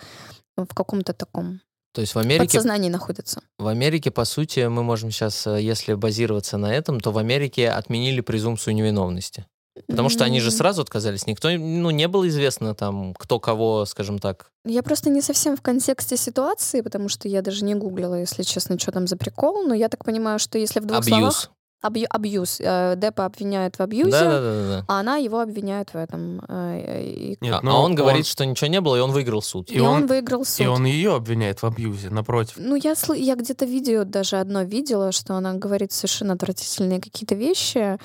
[0.56, 1.60] в каком-то таком
[1.94, 3.42] То есть в Америке, подсознании находится.
[3.58, 7.70] в Америке, по сути, мы можем сейчас, э, если базироваться на этом, то в Америке
[7.70, 9.48] отменили презумпцию невиновности.
[9.88, 11.26] Потому что они же сразу отказались.
[11.26, 14.52] Никто, ну, не было известно там, кто кого, скажем так.
[14.66, 18.78] Я просто не совсем в контексте ситуации, потому что я даже не гуглила, если честно,
[18.78, 19.66] что там за прикол.
[19.68, 21.52] Но я так понимаю, что если в двух словах...
[21.84, 22.60] Абью- абьюз.
[22.62, 24.86] Э, Деппа обвиняют в абьюзе, Да, да, да, да.
[24.88, 26.42] а она его обвиняет в этом.
[26.48, 29.42] э, И, Нет, а, ну, а он говорит, что ничего не было, и он выиграл
[29.42, 29.70] суд.
[29.72, 30.66] и и он, он- выиграл суд.
[30.66, 32.56] И он ее обвиняет в абьюзе, напротив.
[32.58, 37.36] Ну, я, сл- я где-то видео даже одно видела, что она говорит совершенно отвратительные какие-то
[37.36, 37.98] вещи,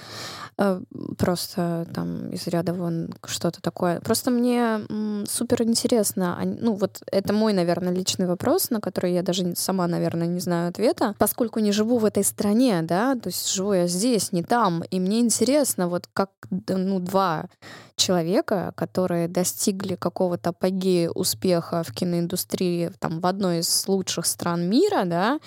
[0.58, 0.80] э,
[1.16, 4.00] просто там из ряда вон что-то такое.
[4.00, 4.80] Просто мне
[5.26, 9.86] супер интересно, а, ну вот это мой, наверное, личный вопрос, на который я даже сама,
[9.86, 13.86] наверное, не знаю ответа, поскольку не живу в этой стране, да, то есть живу я
[13.86, 16.30] здесь, не там, и мне интересно, вот как,
[16.68, 17.46] ну, два
[17.96, 25.04] человека, которые достигли какого-то апогея успеха в киноиндустрии там, в одной из лучших стран мира,
[25.04, 25.40] да,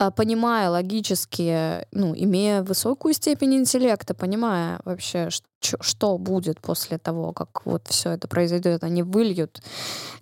[0.00, 5.28] а, понимая логически, ну, имея высокую степень интеллекта, понимая вообще,
[5.60, 9.60] чё- что будет после того, как вот все это произойдет, они выльют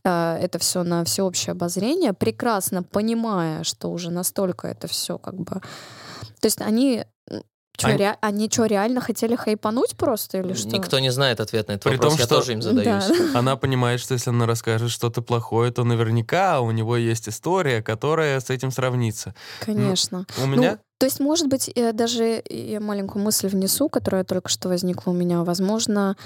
[0.04, 5.60] э, это все на всеобщее обозрение, прекрасно понимая, что уже настолько это все как бы...
[6.40, 7.04] То есть они...
[7.78, 10.68] Чё, Они- ре- Они что, реально хотели хайпануть просто или что?
[10.68, 13.04] Никто не знает ответ на этот При вопрос, том, я что- тоже им задаюсь.
[13.32, 13.38] Да.
[13.38, 18.40] Она понимает, что если она расскажет что-то плохое, то наверняка у него есть история, которая
[18.40, 19.32] с этим сравнится.
[19.60, 20.26] Конечно.
[20.38, 24.48] У Ну, меня то есть, может быть, я даже я маленькую мысль внесу, которая только
[24.48, 25.44] что возникла у меня.
[25.44, 26.16] Возможно,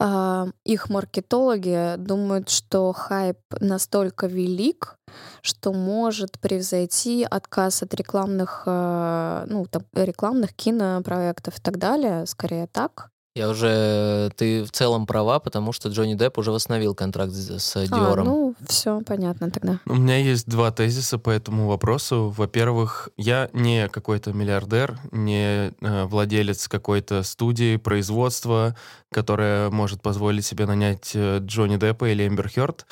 [0.00, 4.98] а, их маркетологи думают, что хайп настолько велик,
[5.42, 12.26] что может превзойти отказ от рекламных, а, ну, там, рекламных кинопроектов и так далее.
[12.26, 13.10] Скорее так.
[13.36, 14.30] Я уже...
[14.36, 18.24] Ты в целом права, потому что Джонни Депп уже восстановил контракт с А, Диором.
[18.24, 19.78] ну, все понятно тогда.
[19.84, 22.32] У меня есть два тезиса по этому вопросу.
[22.34, 28.74] Во-первых, я не какой-то миллиардер, не э, владелец какой-то студии, производства,
[29.12, 32.86] которая может позволить себе нанять э, Джонни Деппа или Эмбер Хёрд.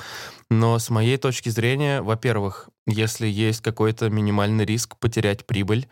[0.50, 5.88] Но с моей точки зрения, во-первых, если есть какой-то минимальный риск потерять прибыль.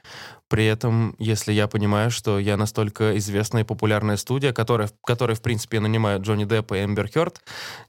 [0.53, 5.40] При этом, если я понимаю, что я настолько известная и популярная студия, которая, которая в
[5.40, 7.40] принципе, нанимает Джонни Деппа и Эмбер Хёрд,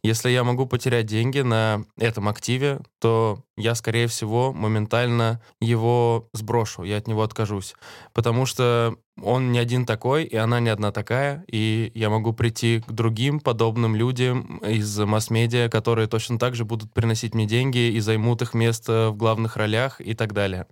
[0.02, 6.84] если я могу потерять деньги на этом активе, то я, скорее всего, моментально его сброшу,
[6.84, 7.76] я от него откажусь.
[8.14, 12.80] Потому что он не один такой, и она не одна такая, и я могу прийти
[12.80, 18.00] к другим подобным людям из масс-медиа, которые точно так же будут приносить мне деньги и
[18.00, 20.66] займут их место в главных ролях и так далее.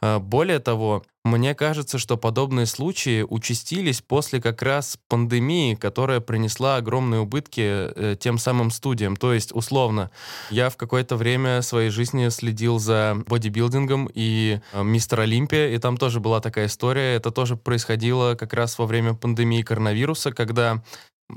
[0.00, 6.76] А, более того, мне кажется, что подобные случаи участились после как раз пандемии, которая принесла
[6.76, 9.16] огромные убытки э, тем самым студиям.
[9.16, 10.10] То есть, условно,
[10.50, 15.96] я в какое-то время своей жизни следил за бодибилдингом и э, Мистер Олимпия, и там
[15.96, 17.16] тоже была такая история.
[17.16, 20.82] Это тоже происходило как раз во время пандемии коронавируса, когда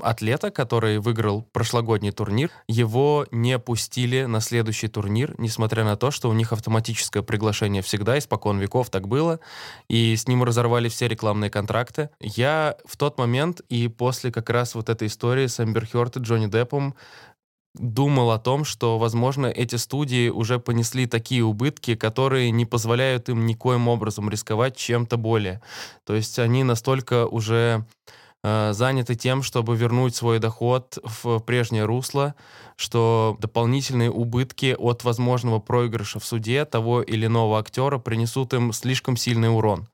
[0.00, 6.30] атлета, который выиграл прошлогодний турнир, его не пустили на следующий турнир, несмотря на то, что
[6.30, 9.40] у них автоматическое приглашение всегда, испокон веков так было,
[9.88, 12.10] и с ним разорвали все рекламные контракты.
[12.20, 16.20] Я в тот момент и после как раз вот этой истории с Эмбер Хёрд и
[16.20, 16.94] Джонни Деппом
[17.74, 23.46] думал о том, что, возможно, эти студии уже понесли такие убытки, которые не позволяют им
[23.46, 25.62] никоим образом рисковать чем-то более.
[26.04, 27.86] То есть они настолько уже
[28.42, 32.34] заняты тем, чтобы вернуть свой доход в прежнее русло,
[32.76, 39.16] что дополнительные убытки от возможного проигрыша в суде того или иного актера принесут им слишком
[39.16, 39.86] сильный урон.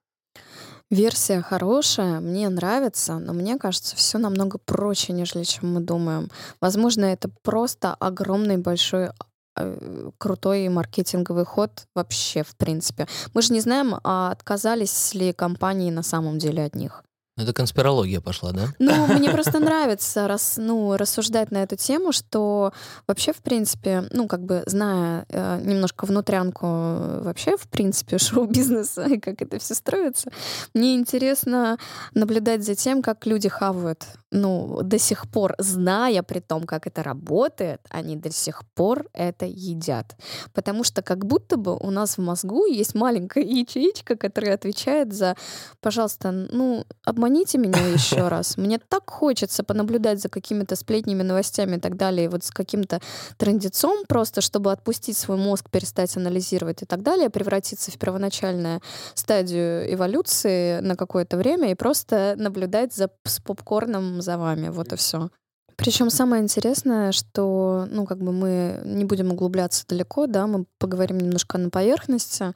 [0.90, 6.30] Версия хорошая, мне нравится, но мне кажется, все намного проще, нежели чем мы думаем.
[6.62, 9.10] Возможно, это просто огромный большой
[9.56, 13.06] э, крутой маркетинговый ход вообще, в принципе.
[13.34, 17.04] Мы же не знаем, а отказались ли компании на самом деле от них.
[17.38, 18.66] Это конспирология пошла, да?
[18.80, 22.72] Ну, мне просто нравится рас, ну, рассуждать на эту тему, что
[23.06, 29.18] вообще, в принципе, ну, как бы зная э, немножко внутрянку вообще, в принципе, шоу-бизнеса и
[29.18, 30.30] как это все строится,
[30.74, 31.78] мне интересно
[32.12, 34.04] наблюдать за тем, как люди хавают.
[34.30, 39.46] Ну, до сих пор, зная при том, как это работает, они до сих пор это
[39.46, 40.16] едят.
[40.52, 45.34] Потому что как будто бы у нас в мозгу есть маленькая ячеечка, которая отвечает за,
[45.80, 48.56] пожалуйста, ну, обмани Обманите меня еще раз.
[48.56, 53.00] Мне так хочется понаблюдать за какими-то сплетнями, новостями и так далее, и вот с каким-то
[53.36, 58.80] трендецом просто, чтобы отпустить свой мозг, перестать анализировать и так далее, превратиться в первоначальную
[59.14, 64.68] стадию эволюции на какое-то время и просто наблюдать за, с попкорном за вами.
[64.68, 65.30] Вот и все.
[65.78, 71.18] Причем самое интересное, что, ну, как бы мы не будем углубляться далеко, да, мы поговорим
[71.18, 72.52] немножко на поверхности.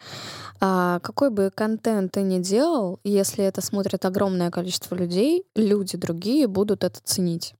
[0.60, 6.48] А какой бы контент ты ни делал, если это смотрит огромное количество людей, люди другие
[6.48, 7.54] будут это ценить.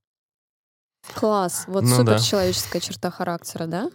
[1.15, 1.63] Класс.
[1.67, 2.85] Вот ну, суперчеловеческая да.
[2.85, 3.89] черта характера, да?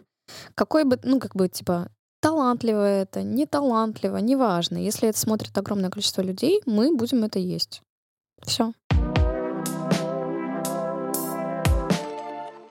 [0.54, 1.90] Какой бы, ну, как бы, типа,
[2.20, 4.78] талантливо это, не талантливо, неважно.
[4.78, 7.82] Если это смотрит огромное количество людей, мы будем это есть.
[8.42, 8.72] Все.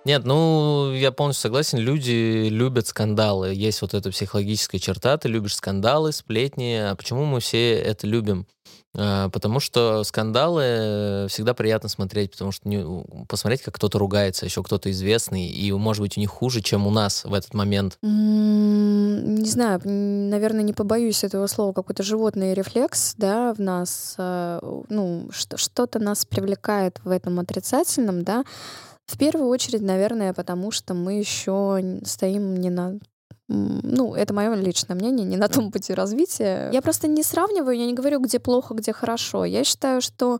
[0.07, 1.79] Нет, ну, я полностью согласен.
[1.79, 3.53] Люди любят скандалы.
[3.53, 5.17] Есть вот эта психологическая черта.
[5.17, 6.75] Ты любишь скандалы, сплетни.
[6.75, 8.47] А почему мы все это любим?
[8.95, 12.83] А, потому что скандалы всегда приятно смотреть, потому что не,
[13.27, 16.89] посмотреть, как кто-то ругается, еще кто-то известный, и, может быть, у них хуже, чем у
[16.89, 17.97] нас в этот момент.
[18.01, 25.29] Не знаю, наверное, не побоюсь этого слова, какой-то животный рефлекс, да, в нас, а, ну,
[25.33, 28.45] что-то нас привлекает в этом отрицательном, да,
[29.07, 32.99] в первую очередь, наверное, потому что мы еще стоим не на
[33.49, 36.69] ну, это мое личное мнение, не на том пути развития.
[36.73, 39.45] Я просто не сравниваю, я не говорю, где плохо, где хорошо.
[39.45, 40.39] Я считаю, что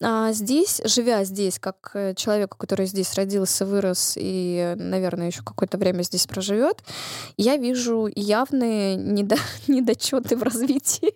[0.00, 5.78] а, здесь, живя здесь, как э, человек, который здесь родился, вырос и, наверное, еще какое-то
[5.78, 6.82] время здесь проживет,
[7.36, 9.36] я вижу явные недо...
[9.66, 11.14] недочеты в развитии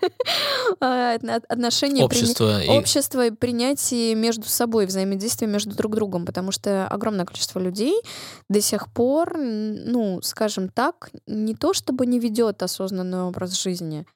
[0.80, 1.16] а,
[1.48, 2.68] отношений общества, и...
[2.68, 8.00] общества и принятия между собой, взаимодействия между друг другом, потому что огромное количество людей
[8.48, 14.06] до сих пор, ну, скажем, скажем так, не то чтобы не ведет осознанный образ жизни,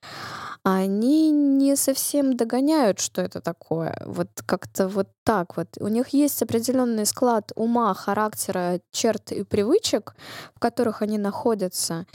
[0.62, 3.96] они не совсем догоняют, что это такое.
[4.04, 5.68] Вот как-то вот так вот.
[5.80, 10.14] У них есть определенный склад ума, характера, черт и привычек,
[10.54, 12.06] в которых они находятся.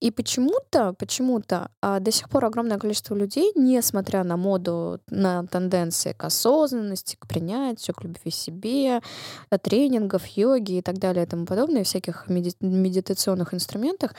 [0.00, 6.12] И почему-то, почему-то а, до сих пор огромное количество людей, несмотря на моду, на тенденции
[6.12, 9.00] к осознанности, к принятию, к любви себе,
[9.62, 14.14] тренингов, йоги и так далее и тому подобное, всяких меди- медитационных инструментах,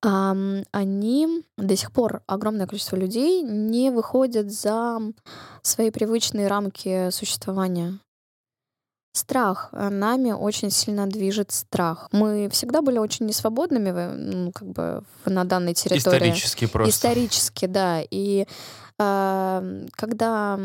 [0.00, 4.98] они до сих пор огромное количество людей людей не выходят за
[5.62, 7.98] свои привычные рамки существования.
[9.14, 9.68] Страх.
[9.72, 12.08] Нами очень сильно движет страх.
[12.12, 16.16] Мы всегда были очень несвободными ну, как бы на данной территории.
[16.16, 16.90] Исторически просто.
[16.90, 18.00] Исторически, да.
[18.10, 18.46] И
[18.98, 20.58] э, когда,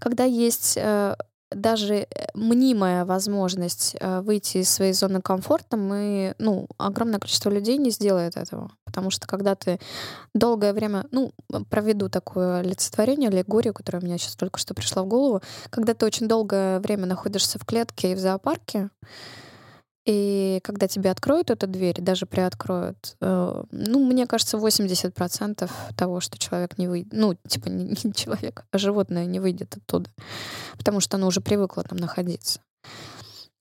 [0.00, 1.14] когда есть э,
[1.50, 7.78] даже э, мнимая возможность э, выйти из своей зоны комфорта, мы, ну, огромное количество людей
[7.78, 8.70] не сделает этого.
[8.84, 9.78] Потому что когда ты
[10.34, 11.32] долгое время, ну,
[11.70, 15.40] проведу такое олицетворение, аллегорию, которая у меня сейчас только что пришла в голову,
[15.70, 18.90] когда ты очень долгое время находишься в клетке и в зоопарке,
[20.06, 26.38] и когда тебе откроют эту дверь, даже приоткроют, э, ну, мне кажется, 80% того, что
[26.38, 30.08] человек не выйдет, ну, типа не, не человек, а животное не выйдет оттуда,
[30.78, 32.60] потому что оно уже привыкло там находиться.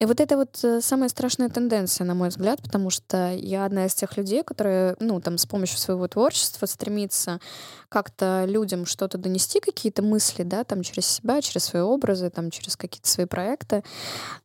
[0.02, 3.86] И вот это вот э, самая страшная тенденция, на мой взгляд, потому что я одна
[3.86, 7.39] из тех людей, которые, ну, там, с помощью своего творчества стремится
[7.88, 12.76] как-то людям что-то донести, какие-то мысли, да, там, через себя, через свои образы, там, через
[12.76, 13.84] какие-то свои проекты,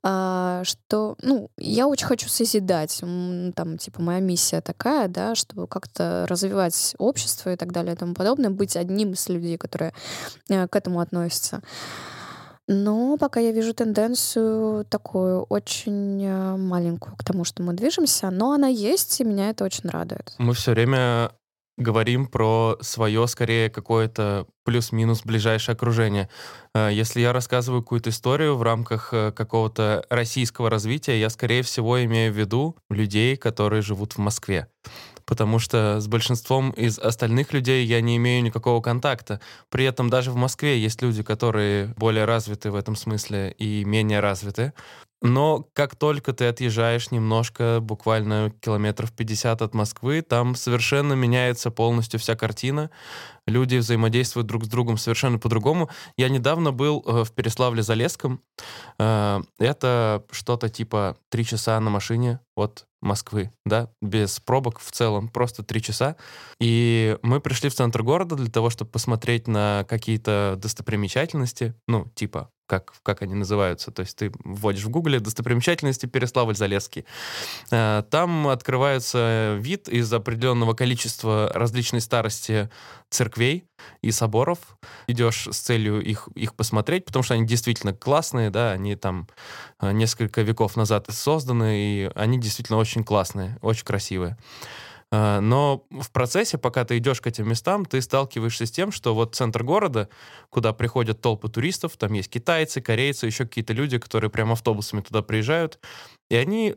[0.04, 6.26] а, что, ну, я очень хочу созидать, там, типа, моя миссия такая, да, чтобы как-то
[6.28, 9.94] развивать общество и так далее и тому подобное, быть одним из людей, которые
[10.48, 11.60] э, к этому относятся.
[12.72, 18.52] Но пока я вижу тенденцию такую очень э, маленькую к тому, что мы движемся, но
[18.52, 20.36] она есть, и меня это очень радует.
[20.38, 21.32] Мы все время
[21.76, 26.28] говорим про свое, скорее, какое-то плюс-минус ближайшее окружение.
[26.72, 32.04] Э, если я рассказываю какую-то историю в рамках э, какого-то российского развития, я, скорее всего,
[32.04, 34.68] имею в виду людей, которые живут в Москве
[35.30, 39.40] потому что с большинством из остальных людей я не имею никакого контакта.
[39.68, 44.18] При этом даже в Москве есть люди, которые более развиты в этом смысле и менее
[44.18, 44.72] развиты.
[45.22, 52.18] Но как только ты отъезжаешь немножко, буквально километров 50 от Москвы, там совершенно меняется полностью
[52.18, 52.90] вся картина.
[53.50, 55.90] Люди взаимодействуют друг с другом совершенно по-другому.
[56.16, 58.38] Я недавно был э, в Переславле-Залесском.
[58.98, 65.28] Э, это что-то типа три часа на машине от Москвы, да, без пробок в целом,
[65.28, 66.16] просто три часа.
[66.60, 72.50] И мы пришли в центр города для того, чтобы посмотреть на какие-то достопримечательности, ну, типа
[72.70, 73.90] как, как они называются.
[73.90, 77.04] То есть ты вводишь в гугле достопримечательности Переславль-Залесский.
[77.72, 82.70] Э, там открывается вид из определенного количества различной старости
[83.08, 83.39] церквей
[84.02, 84.58] и соборов.
[85.06, 89.28] Идешь с целью их, их посмотреть, потому что они действительно классные, да, они там
[89.80, 94.36] э, несколько веков назад созданы, и они действительно очень классные, очень красивые.
[95.12, 99.14] А, но в процессе, пока ты идешь к этим местам, ты сталкиваешься с тем, что
[99.14, 100.08] вот центр города,
[100.50, 105.22] куда приходят толпы туристов, там есть китайцы, корейцы, еще какие-то люди, которые прям автобусами туда
[105.22, 105.80] приезжают,
[106.30, 106.76] и они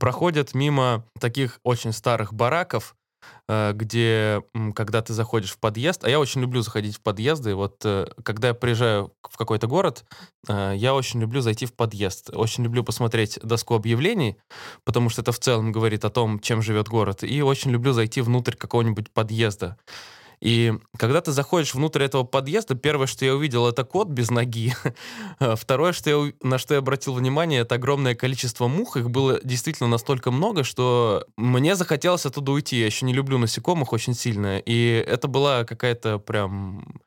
[0.00, 3.03] проходят мимо таких очень старых бараков, Э,
[3.46, 4.42] где,
[4.74, 8.48] когда ты заходишь в подъезд, а я очень люблю заходить в подъезды, вот э, когда
[8.48, 10.04] я приезжаю в какой-то город,
[10.48, 14.38] э, я очень люблю зайти в подъезд, очень люблю посмотреть доску объявлений,
[14.84, 18.22] потому что это в целом говорит о том, чем живет город, и очень люблю зайти
[18.22, 19.76] внутрь какого-нибудь подъезда.
[20.44, 24.74] И когда ты заходишь внутрь этого подъезда, первое, что я увидел, это кот без ноги.
[25.56, 28.98] Второе, что я, на что я обратил внимание, это огромное количество мух.
[28.98, 32.76] Их было действительно настолько много, что мне захотелось оттуда уйти.
[32.76, 34.58] Я еще не люблю насекомых очень сильно.
[34.58, 37.00] И это была какая-то прям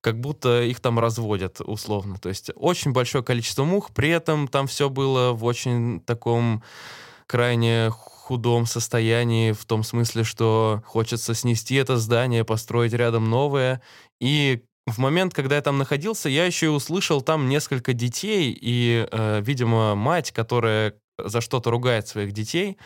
[0.00, 2.18] как будто их там разводят условно.
[2.18, 6.62] То есть очень большое количество мух, при этом там все было в очень таком
[7.26, 7.90] крайне
[8.24, 13.82] худом состоянии, в том смысле, что хочется снести это здание, построить рядом новое.
[14.18, 19.06] И в момент, когда я там находился, я еще и услышал там несколько детей и,
[19.10, 22.78] э, видимо, мать, которая за что-то ругает своих детей.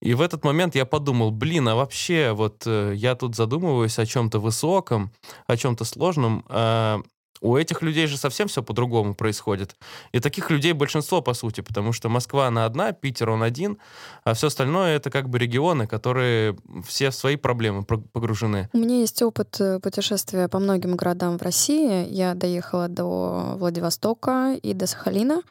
[0.00, 4.06] И в этот момент я подумал, блин, а вообще вот э, я тут задумываюсь о
[4.06, 5.12] чем-то высоком,
[5.46, 7.02] о чем-то сложном, а
[7.40, 9.76] у этих людей же совсем все по-другому происходит.
[10.12, 13.78] И таких людей большинство, по сути, потому что Москва, она одна, Питер, он один,
[14.24, 16.56] а все остальное— это как бы регионы, которые
[16.86, 18.68] все в свои проблемы погружены.
[18.72, 22.06] У меня есть опыт э, путешествия по многим городам в России.
[22.08, 25.42] Я доехала до Владивостока и до Сахалина.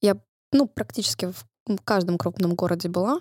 [0.00, 0.16] Я
[0.52, 3.20] ну, практически в в каждом крупном городе была.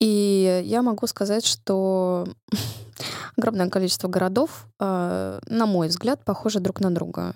[0.00, 2.26] И я могу сказать, что
[3.36, 7.34] огромное количество городов, э, на мой взгляд, похожи друг на друга.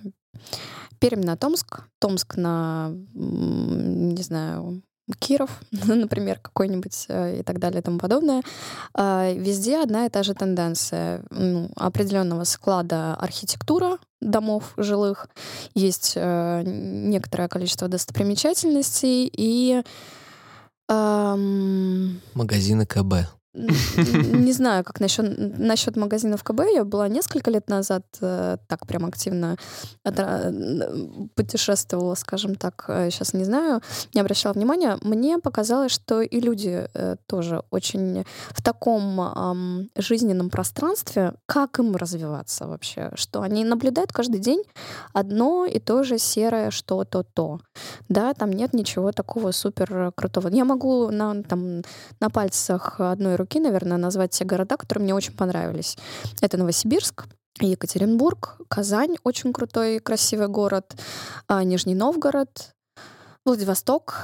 [0.98, 4.82] Пермь на Томск, Томск на, не знаю,
[5.18, 8.42] Киров, например, какой-нибудь э, и так далее и тому подобное.
[8.96, 15.28] Э, везде одна и та же тенденция ну, определенного склада архитектура домов жилых,
[15.74, 19.82] есть некоторое количество достопримечательностей и
[22.34, 23.41] Магазины КБ.
[23.54, 26.60] Не знаю, как насчет, насчет магазинов КБ.
[26.74, 29.56] Я была несколько лет назад э, так прям активно
[31.34, 32.84] путешествовала, скажем так.
[32.86, 33.82] Сейчас не знаю,
[34.14, 34.98] не обращала внимания.
[35.02, 42.66] Мне показалось, что и люди э, тоже очень в таком жизненном пространстве, как им развиваться
[42.66, 44.62] вообще, что они наблюдают каждый день
[45.12, 47.60] одно и то же серое что-то то.
[48.08, 50.48] Да, там нет ничего такого супер крутого.
[50.48, 51.82] Я могу на, там,
[52.20, 55.96] на пальцах одной руки, наверное, назвать те города, которые мне очень понравились.
[56.40, 57.26] Это Новосибирск,
[57.60, 60.96] Екатеринбург, Казань, очень крутой, красивый город,
[61.48, 62.74] а, Нижний Новгород,
[63.44, 64.14] Владивосток,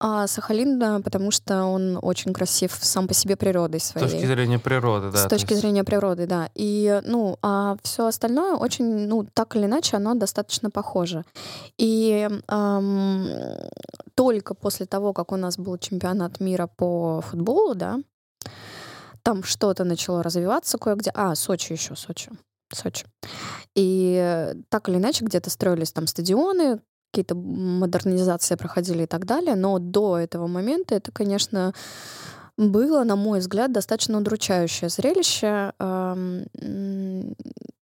[0.00, 4.08] а Сахалин, да, потому что он очень красив сам по себе природой своей.
[4.08, 5.18] С точки зрения природы, да.
[5.18, 5.62] С точки есть...
[5.62, 6.50] зрения природы, да.
[6.54, 11.24] И, ну, а все остальное очень, ну, так или иначе, оно достаточно похоже.
[11.78, 13.28] И эм,
[14.14, 17.98] только после того, как у нас был чемпионат мира по футболу, да,
[19.24, 21.10] там что-то начало развиваться кое-где.
[21.14, 22.30] А, Сочи еще, Сочи.
[22.72, 23.06] Сочи.
[23.74, 29.78] И так или иначе где-то строились там стадионы, какие-то модернизации проходили и так далее, но
[29.78, 31.72] до этого момента это, конечно,
[32.56, 35.72] было, на мой взгляд, достаточно удручающее зрелище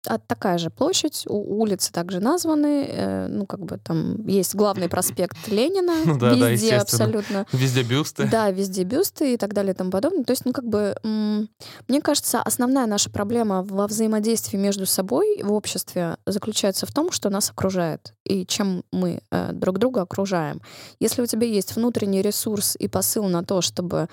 [0.06, 4.90] а такая же площадь, у, улицы также названы, э, ну, как бы там есть главный
[4.90, 7.46] проспект Ленина, ну, да, везде да, абсолютно.
[7.52, 8.28] Везде бюсты.
[8.30, 10.24] Да, везде бюсты и так далее и тому подобное.
[10.24, 15.52] То есть, ну, как бы, мне кажется, основная наша проблема во взаимодействии между собой в
[15.52, 20.62] обществе заключается в том, что нас окружает и чем мы э, друг друга окружаем.
[21.00, 24.10] Если у тебя есть внутренний ресурс и посыл на то, чтобы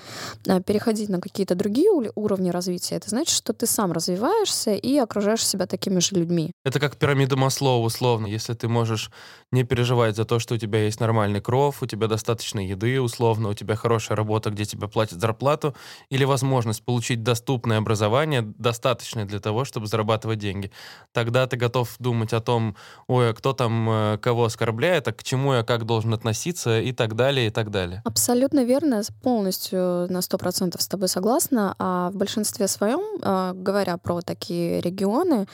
[0.47, 5.47] э, переходить на какие-то другие уровни развития, это значит, что ты сам развиваешься и окружаешь
[5.47, 6.53] себя такими же людьми.
[6.65, 8.29] Это как пирамида Маслоу, условно.
[8.29, 9.11] Если ты можешь
[9.51, 13.49] не переживать за то, что у тебя есть нормальный кров, у тебя достаточно еды, условно,
[13.49, 15.75] у тебя хорошая работа, где тебе платят зарплату,
[16.11, 20.71] или возможность получить доступное образование, достаточное для того, чтобы зарабатывать деньги,
[21.13, 22.77] тогда ты готов думать о том,
[23.09, 26.93] ой, а кто там э, кого оскорбляет, а к чему я как должен относиться и
[26.93, 28.01] так далее, и так далее.
[28.05, 31.75] Абсолютно верно, полностью на сто процентов с тобой согласна.
[31.79, 35.47] А в большинстве своем, э, говоря про такие регионы,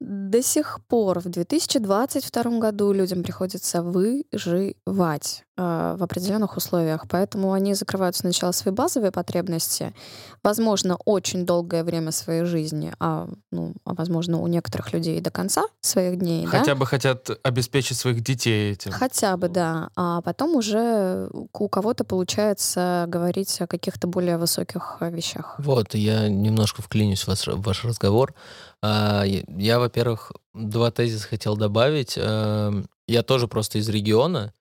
[0.00, 8.16] до сих пор в 2022 году людям приходится выживать в определенных условиях, поэтому они закрывают
[8.16, 9.94] сначала свои базовые потребности,
[10.42, 15.64] возможно, очень долгое время своей жизни, а, ну, а возможно, у некоторых людей до конца
[15.80, 16.46] своих дней.
[16.46, 16.74] Хотя да?
[16.74, 18.92] бы хотят обеспечить своих детей этим.
[18.92, 19.90] Хотя бы, да.
[19.96, 25.56] А потом уже у кого-то получается говорить о каких-то более высоких вещах.
[25.58, 28.34] Вот, я немножко вклинюсь в ваш, в ваш разговор.
[28.82, 32.14] А, я, во-первых, два тезиса хотел добавить.
[32.16, 34.52] Эм, я тоже просто из региона,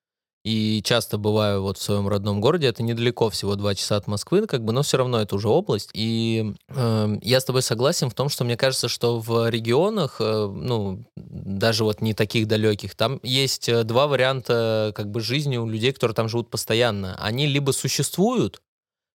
[0.43, 2.67] и часто бываю вот в своем родном городе.
[2.67, 5.89] Это недалеко, всего два часа от Москвы, как бы, но все равно это уже область.
[5.93, 10.47] И э, я с тобой согласен в том, что мне кажется, что в регионах, э,
[10.47, 15.67] ну, даже вот не таких далеких, там есть э, два варианта как бы жизни у
[15.67, 17.15] людей, которые там живут постоянно.
[17.19, 18.61] Они либо существуют,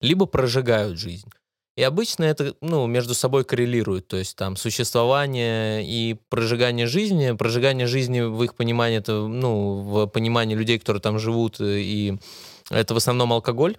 [0.01, 1.29] либо прожигают жизнь.
[1.77, 4.09] И обычно это ну, между собой коррелирует.
[4.09, 7.33] То есть там существование и прожигание жизни.
[7.33, 12.19] Прожигание жизни в их понимании, это ну, в понимании людей, которые там живут, э, и
[12.71, 13.77] это в основном алкоголь.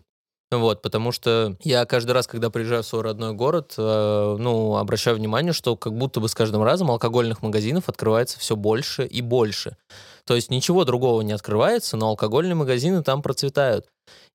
[0.51, 5.15] Вот, потому что я каждый раз, когда приезжаю в свой родной город, э, ну, обращаю
[5.15, 9.77] внимание, что как будто бы с каждым разом алкогольных магазинов открывается все больше и больше.
[10.25, 13.87] То есть ничего другого не открывается, но алкогольные магазины там процветают.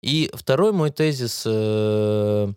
[0.02, 2.52] И второй мой тезис э,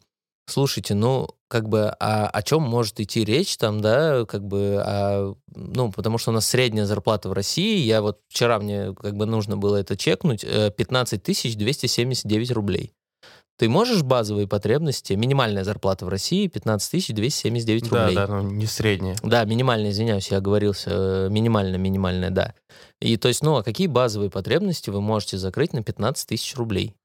[0.50, 5.34] Слушайте, ну, как бы, а о чем может идти речь там, да, как бы, а,
[5.56, 9.26] ну, потому что у нас средняя зарплата в России, я вот вчера мне как бы
[9.26, 12.94] нужно было это чекнуть, 15 э, 279 рублей.
[13.60, 18.16] Ты можешь базовые потребности, минимальная зарплата в России 15 279 рублей.
[18.16, 19.18] Да, да, ну не средняя.
[19.22, 22.54] Да, минимальная, извиняюсь, я оговорился, э, минимальная, минимальная, да.
[23.02, 26.96] И то есть, ну, а какие базовые потребности вы можете закрыть на 15 тысяч рублей?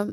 [0.00, 0.08] А,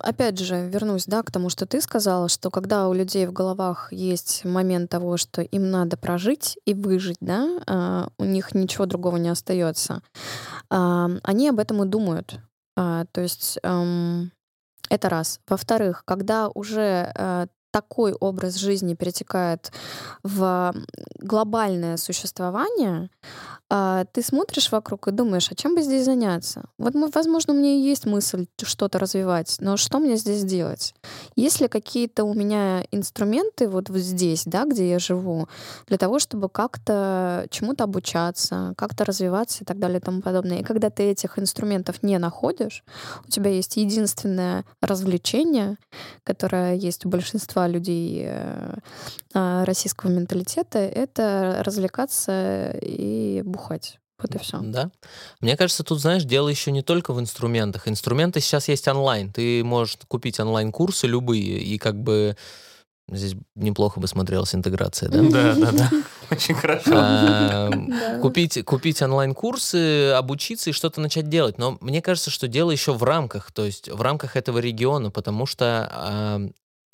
[0.00, 3.92] опять же, вернусь, да, к тому, что ты сказала, что когда у людей в головах
[3.92, 9.16] есть момент того, что им надо прожить и выжить, да, а, у них ничего другого
[9.16, 10.02] не остается,
[10.70, 12.40] а, они об этом и думают.
[12.76, 15.40] То есть это раз.
[15.48, 17.48] Во-вторых, когда уже
[17.78, 19.70] такой образ жизни перетекает
[20.24, 20.74] в
[21.20, 23.08] глобальное существование,
[23.70, 26.64] а, ты смотришь вокруг и думаешь, а чем бы здесь заняться?
[26.78, 30.94] Вот, возможно, у меня есть мысль что-то развивать, но что мне здесь делать?
[31.36, 35.48] Есть ли какие-то у меня инструменты вот здесь, да, где я живу,
[35.86, 40.60] для того, чтобы как-то чему-то обучаться, как-то развиваться и так далее и тому подобное.
[40.60, 42.82] И когда ты этих инструментов не находишь,
[43.26, 45.76] у тебя есть единственное развлечение,
[46.24, 48.74] которое есть у большинства людей э,
[49.34, 53.98] а, российского менталитета, это развлекаться и бухать.
[54.20, 54.58] Вот и все.
[54.60, 54.90] Да.
[55.40, 57.86] Мне кажется, тут, знаешь, дело еще не только в инструментах.
[57.86, 59.32] Инструменты сейчас есть онлайн.
[59.32, 62.36] Ты можешь купить онлайн-курсы любые, и как бы
[63.08, 65.22] здесь неплохо бы смотрелась интеграция, да?
[65.22, 65.90] Да, да, да.
[66.30, 66.90] Очень хорошо.
[66.94, 67.70] А,
[68.20, 71.56] купить, купить онлайн-курсы, обучиться и что-то начать делать.
[71.56, 75.46] Но мне кажется, что дело еще в рамках, то есть в рамках этого региона, потому
[75.46, 76.50] что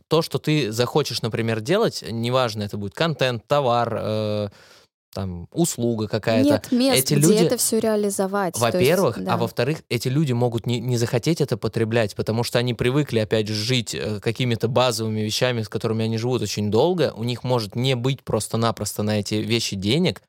[0.09, 4.48] то, что ты захочешь, например, делать, неважно, это будет контент, товар, э,
[5.15, 6.49] там услуга какая-то.
[6.49, 8.59] Нет мест, эти где люди, это все реализовать.
[8.59, 9.35] Во-первых, есть, да.
[9.35, 13.49] а во-вторых, эти люди могут не, не захотеть это потреблять, потому что они привыкли, опять
[13.49, 17.15] же, жить э, какими-то базовыми вещами, с которыми они живут очень долго.
[17.17, 20.21] У них может не быть просто-напросто на эти вещи денег,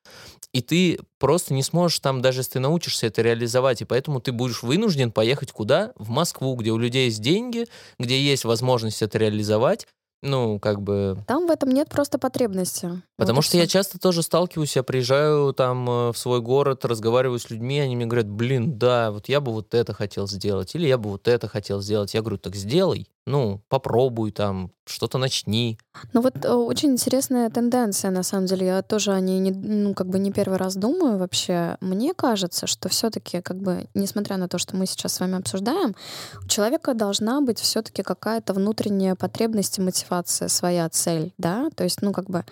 [0.54, 4.32] и ты просто не сможешь там, даже если ты научишься это реализовать, и поэтому ты
[4.32, 5.92] будешь вынужден поехать куда?
[5.98, 7.66] В Москву, где у людей есть деньги,
[8.00, 9.88] где есть возможность это реализовать,
[10.26, 11.18] ну, как бы...
[11.28, 13.02] Там в этом нет просто потребности.
[13.16, 17.40] Потому вот что я часто тоже сталкиваюсь, я приезжаю там э, в свой город, разговариваю
[17.40, 20.88] с людьми, они мне говорят, блин, да, вот я бы вот это хотел сделать, или
[20.88, 22.14] я бы вот это хотел сделать.
[22.14, 25.80] Я говорю, так сделай, ну, попробуй там, что-то начни.
[26.14, 28.68] Ну вот э, очень интересная тенденция, на самом деле.
[28.68, 31.78] Я тоже о ней не, ну, как бы не первый раз думаю вообще.
[31.82, 35.96] Мне кажется, что все-таки, как бы, несмотря на то, что мы сейчас с вами обсуждаем,
[36.44, 41.70] у человека должна быть все-таки какая-то внутренняя потребность и мотивация, своя цель, да?
[41.76, 42.44] То есть, ну, как бы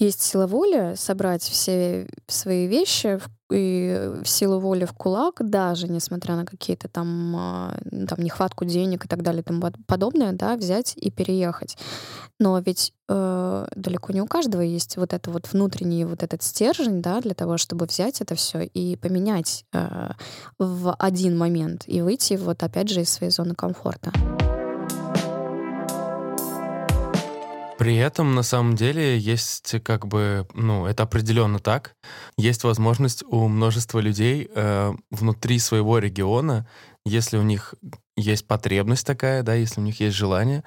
[0.00, 3.20] есть сила воли собрать все свои вещи
[3.52, 7.78] и в силу воли в кулак, даже несмотря на какие-то там, а,
[8.08, 11.76] там нехватку денег и так далее тому подобное, да, взять и переехать.
[12.38, 17.02] Но ведь э, далеко не у каждого есть вот это вот внутренний вот этот стержень,
[17.02, 20.12] да, для того, чтобы взять это все и поменять э,
[20.58, 24.12] в один момент и выйти вот опять же из своей зоны комфорта.
[27.80, 31.94] При этом, на самом деле, есть как бы, ну, это определенно так.
[32.36, 36.68] Есть возможность у множества людей э, внутри своего региона,
[37.06, 37.72] если у них
[38.18, 40.62] есть потребность такая, да, если у них есть желание,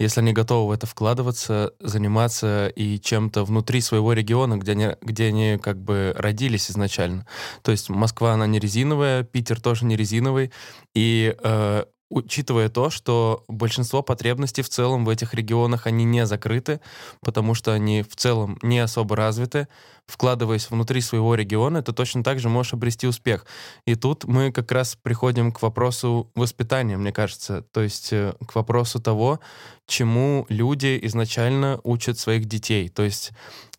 [0.00, 5.26] если они готовы в это вкладываться, заниматься и чем-то внутри своего региона, где они, где
[5.26, 7.26] они как бы родились изначально.
[7.60, 10.50] То есть Москва, она не резиновая, Питер тоже не резиновый,
[10.94, 11.84] и э,
[12.14, 16.80] учитывая то, что большинство потребностей в целом в этих регионах, они не закрыты,
[17.20, 19.66] потому что они в целом не особо развиты,
[20.06, 23.46] вкладываясь внутри своего региона, ты точно так же можешь обрести успех.
[23.84, 28.54] И тут мы как раз приходим к вопросу воспитания, мне кажется, то есть э, к
[28.54, 29.40] вопросу того,
[29.86, 32.88] чему люди изначально учат своих детей.
[32.90, 33.32] То есть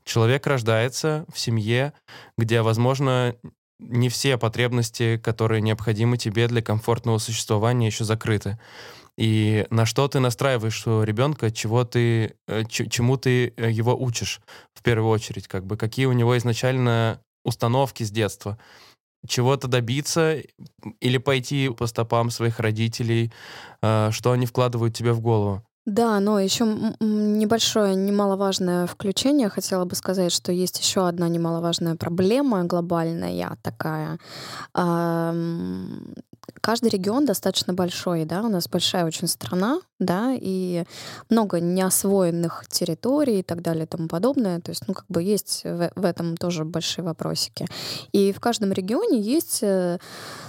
[0.03, 1.93] человек рождается в семье,
[2.37, 3.35] где, возможно,
[3.79, 8.57] не все потребности, которые необходимы тебе для комфортного существования, еще закрыты.
[9.17, 14.41] И на что ты настраиваешь своего ребенка, чего ты, э, чему ты э, его учишь
[14.73, 18.57] в первую очередь, как бы какие у него изначально установки с детства,
[19.27, 20.41] чего-то добиться
[20.99, 23.31] или пойти по стопам своих родителей,
[23.81, 25.63] э, что они вкладывают тебе в голову.
[25.85, 26.65] Да, но еще
[26.99, 29.49] небольшое, немаловажное включение.
[29.49, 34.17] Хотела бы сказать, что есть еще одна немаловажная проблема глобальная такая.
[36.61, 40.85] Каждый регион достаточно большой, да, у нас большая очень страна, да, и
[41.29, 44.59] много неосвоенных территорий и так далее и тому подобное.
[44.61, 47.67] То есть, ну, как бы есть в, в этом тоже большие вопросики.
[48.11, 49.99] И в каждом регионе есть э,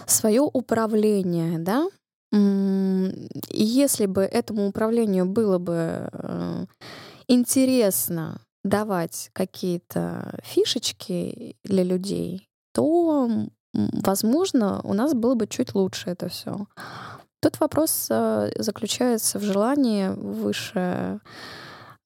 [0.06, 1.86] свое управление, да,
[2.32, 6.66] если бы этому управлению было бы э,
[7.28, 13.30] интересно давать какие-то фишечки для людей, то,
[13.72, 16.66] возможно, у нас было бы чуть лучше это все.
[17.40, 21.20] Тут вопрос э, заключается в желании выше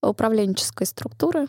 [0.03, 1.49] управленческой структуры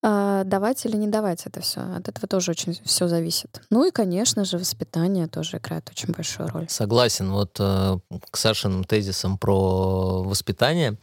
[0.00, 1.80] а, давать или не давать это все.
[1.80, 3.62] От этого тоже очень все зависит.
[3.70, 6.68] Ну и, конечно же, воспитание тоже играет очень большую роль.
[6.68, 7.32] Согласен.
[7.32, 7.98] Вот э,
[8.30, 10.98] к Сашиным тезисам про воспитание.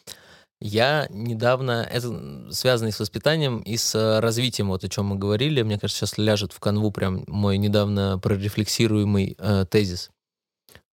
[0.62, 5.78] Я недавно, это связано с воспитанием и с развитием, вот о чем мы говорили, мне
[5.78, 10.12] кажется, сейчас ляжет в канву прям мой недавно прорефлексируемый э, тезис.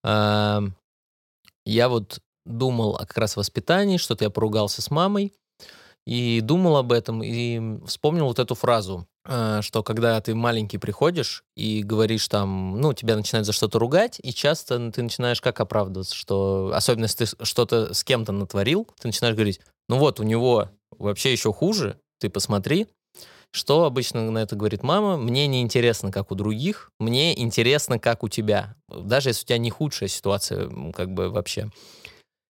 [0.02, 0.60] Э,
[1.64, 5.32] я вот думал как раз о воспитании, что-то я поругался с мамой,
[6.06, 11.44] и думал об этом, и вспомнил вот эту фразу, э, что когда ты маленький приходишь
[11.56, 16.14] и говоришь там, ну, тебя начинают за что-то ругать, и часто ты начинаешь как оправдываться,
[16.14, 20.70] что, особенно если ты что-то с кем-то натворил, ты начинаешь говорить, ну вот, у него
[20.98, 22.88] вообще еще хуже, ты посмотри,
[23.54, 25.18] что обычно на это говорит мама?
[25.18, 28.76] Мне не интересно, как у других, мне интересно, как у тебя.
[28.88, 31.70] Даже если у тебя не худшая ситуация, как бы вообще.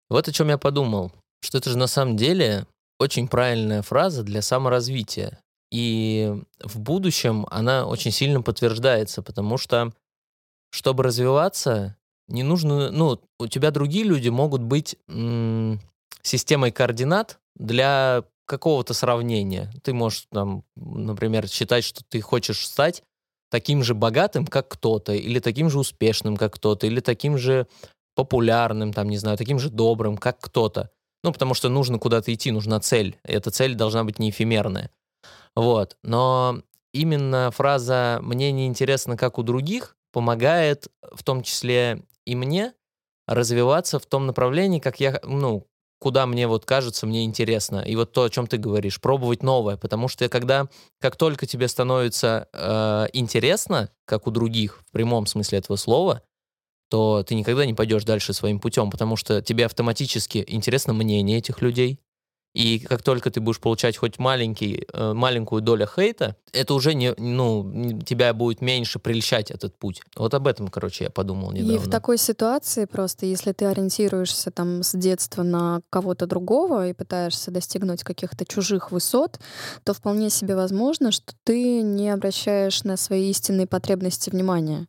[0.09, 1.11] Вот о чем я подумал,
[1.43, 2.67] что это же на самом деле
[3.03, 5.39] очень правильная фраза для саморазвития.
[5.71, 9.93] И в будущем она очень сильно подтверждается, потому что,
[10.71, 11.97] чтобы развиваться,
[12.29, 14.97] не нужно, ну, у тебя другие люди могут быть
[16.23, 19.73] системой координат для какого-то сравнения.
[19.83, 23.03] Ты можешь, там, например, считать, что ты хочешь стать
[23.51, 27.67] таким же богатым, как кто-то, или таким же успешным, как кто-то, или таким же
[28.15, 30.91] популярным, там, не знаю, таким же добрым, как кто-то.
[31.23, 33.19] Ну, потому что нужно куда-то идти, нужна цель.
[33.23, 34.91] Эта цель должна быть не эфемерная.
[35.55, 35.97] Вот.
[36.03, 36.63] Но
[36.93, 42.75] именно фраза «мне не интересно, как у других» помогает в том числе и мне
[43.27, 45.67] развиваться в том направлении, как я, ну,
[46.03, 47.79] куда мне вот кажется, мне интересно.
[47.79, 49.77] И вот то, о чем ты говоришь, пробовать новое.
[49.77, 50.69] Потому что когда,
[51.01, 56.23] как только тебе становится э, интересно, как у других, в прямом смысле этого слова,
[56.93, 61.63] то ты никогда не пойдешь дальше своим путем, потому что тебе автоматически интересно мнение этих
[61.63, 61.99] людей,
[62.53, 67.15] и как только ты будешь получать хоть маленький, э, маленькую долю хейта, это уже не,
[67.17, 70.03] ну, тебя будет меньше прельщать этот путь.
[70.17, 71.77] Вот об этом, короче, я подумал недавно.
[71.77, 76.93] И в такой ситуации просто, если ты ориентируешься там с детства на кого-то другого и
[76.93, 79.41] пытаешься достигнуть каких-то чужих высот,
[79.83, 84.89] то вполне себе возможно, что ты не обращаешь на свои истинные потребности внимания.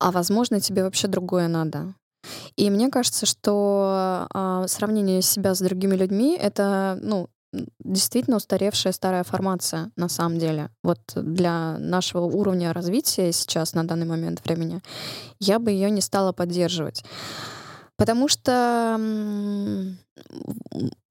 [0.00, 1.94] А возможно, тебе вообще другое надо.
[2.56, 7.28] И мне кажется, что а, сравнение себя с другими людьми— это, ну,
[7.80, 10.70] действительно устаревшая старая формация на самом деле.
[10.82, 14.80] Вот для нашего уровня развития сейчас на данный момент времени
[15.40, 17.04] я бы ее не стала поддерживать.
[17.96, 18.98] Потому что,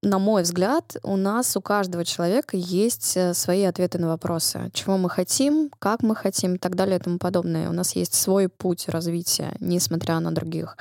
[0.01, 4.71] на мой взгляд, у нас, у каждого человека есть э, свои ответы на вопросы.
[4.73, 7.69] Чего мы хотим, как мы хотим и так далее и тому подобное.
[7.69, 10.77] У нас есть свой путь развития, несмотря на других.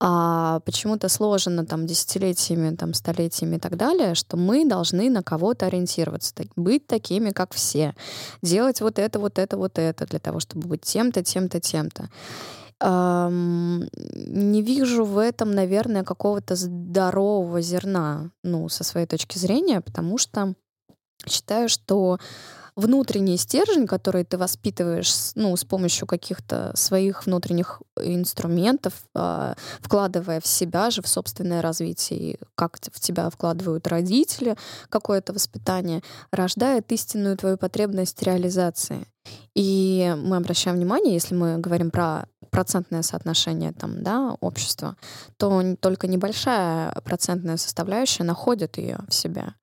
[0.00, 5.66] А почему-то сложено там десятилетиями, там столетиями и так далее, что мы должны на кого-то
[5.66, 7.94] ориентироваться, быть такими, как все,
[8.42, 12.08] делать вот это, вот это, вот это для того, чтобы быть тем-то, тем-то, тем-то
[12.82, 20.54] не вижу в этом, наверное, какого-то здорового зерна, ну, со своей точки зрения, потому что
[21.26, 22.18] считаю, что
[22.76, 30.46] внутренний стержень, который ты воспитываешь ну, с помощью каких-то своих внутренних инструментов, э, вкладывая в
[30.46, 34.56] себя же, в собственное развитие, как в тебя вкладывают родители,
[34.88, 36.02] какое-то воспитание,
[36.32, 39.06] рождает истинную твою потребность реализации.
[39.54, 44.96] И мы обращаем внимание, если мы говорим про процентное соотношение там, да, общества,
[45.36, 49.54] то только небольшая процентная составляющая находит ее в себя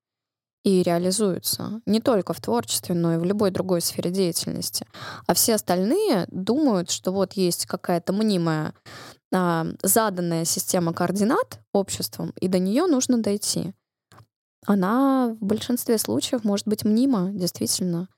[0.67, 4.85] и реализуются не только в творчестве, но и в любой другой сфере деятельности.
[5.25, 8.73] А все остальные думают, что вот есть какая-то мнимая
[9.33, 13.73] а, заданная система координат обществом, и до нее нужно дойти.
[14.65, 18.09] Она в большинстве случаев может быть мнима, действительно.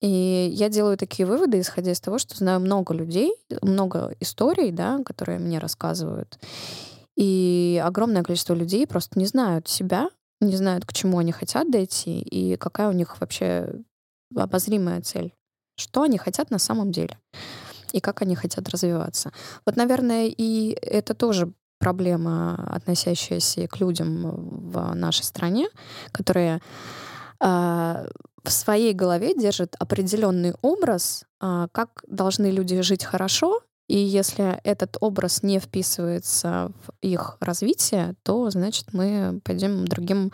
[0.00, 3.32] И я делаю такие выводы, исходя из того, что знаю много людей,
[3.62, 6.38] много историй, да, которые мне рассказывают.
[7.16, 10.08] И огромное количество людей просто не знают себя,
[10.40, 13.72] не знают, к чему они хотят дойти и какая у них вообще
[14.36, 15.34] обозримая цель.
[15.76, 17.18] Что они хотят на самом деле
[17.92, 19.32] и как они хотят развиваться.
[19.66, 25.68] Вот, наверное, и это тоже проблема, относящаяся к людям в нашей стране,
[26.12, 26.60] которые
[27.40, 28.06] э,
[28.44, 34.98] в своей голове держат определенный образ, э, как должны люди жить хорошо, и если этот
[35.00, 40.30] образ не вписывается в их развитие, то, значит, мы пойдем другим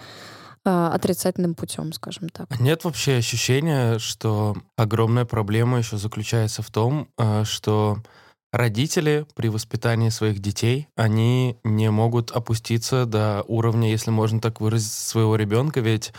[0.64, 2.58] э, отрицательным путем, скажем так.
[2.58, 7.08] Нет вообще ощущения, что огромная проблема еще заключается в том,
[7.44, 7.98] что
[8.54, 14.92] родители при воспитании своих детей, они не могут опуститься до уровня, если можно так выразить,
[14.92, 16.12] своего ребенка, ведь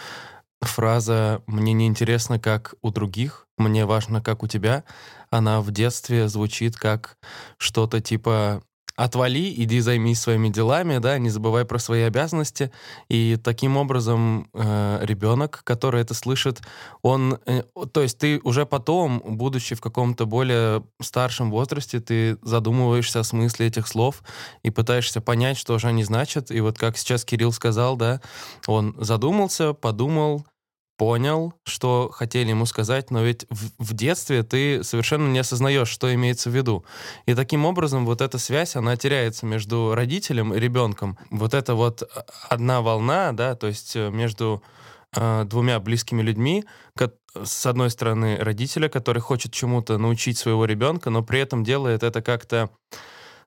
[0.60, 4.84] фраза «мне не интересно, как у других, мне важно, как у тебя»,
[5.30, 7.18] она в детстве звучит как
[7.58, 8.62] что-то типа
[8.96, 12.72] отвали, иди займись своими делами, да, не забывай про свои обязанности.
[13.10, 16.62] И таким образом э, ребенок, который это слышит,
[17.02, 23.20] он, э, то есть ты уже потом, будучи в каком-то более старшем возрасте, ты задумываешься
[23.20, 24.24] о смысле этих слов
[24.64, 26.52] и пытаешься понять, что же они значат.
[26.52, 28.22] И вот как сейчас Кирилл сказал, да,
[28.68, 30.46] он задумался, подумал,
[30.98, 36.14] понял, что хотели ему сказать, но ведь в, в детстве ты совершенно не осознаешь, что
[36.14, 36.86] имеется в виду.
[37.26, 41.18] И таким образом вот эта связь, она теряется между родителем и ребенком.
[41.30, 42.10] Вот это вот
[42.50, 44.64] одна волна, да, то есть э, между
[45.16, 46.66] э, двумя близкими людьми,
[47.44, 52.22] с одной стороны родителя, который хочет чему-то научить своего ребенка, но при этом делает это
[52.22, 52.70] как-то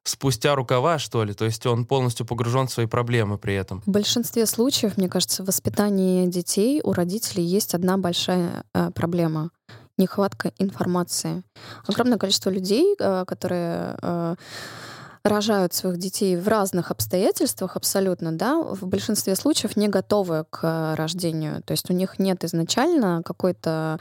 [0.08, 1.34] спустя рукава, что ли.
[1.34, 3.82] То есть он полностью погружен в свои проблемы при этом.
[3.86, 9.50] В большинстве случаев, мне кажется, в воспитании детей у родителей есть одна большая э, проблема
[9.98, 11.42] нехватка информации.
[11.86, 14.34] Огромное количество людей, э, которые э,
[15.24, 21.62] рожают своих детей в разных обстоятельствах абсолютно, да, в большинстве случаев не готовы к рождению.
[21.62, 23.98] То есть у них нет изначально какой-то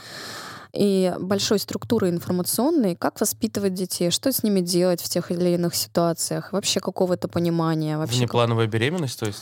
[0.77, 5.75] и большой структуры информационной, как воспитывать детей, что с ними делать в тех или иных
[5.75, 7.97] ситуациях, вообще какого-то понимания.
[7.97, 8.73] Вообще Внеплановая как...
[8.73, 9.41] беременность, то есть?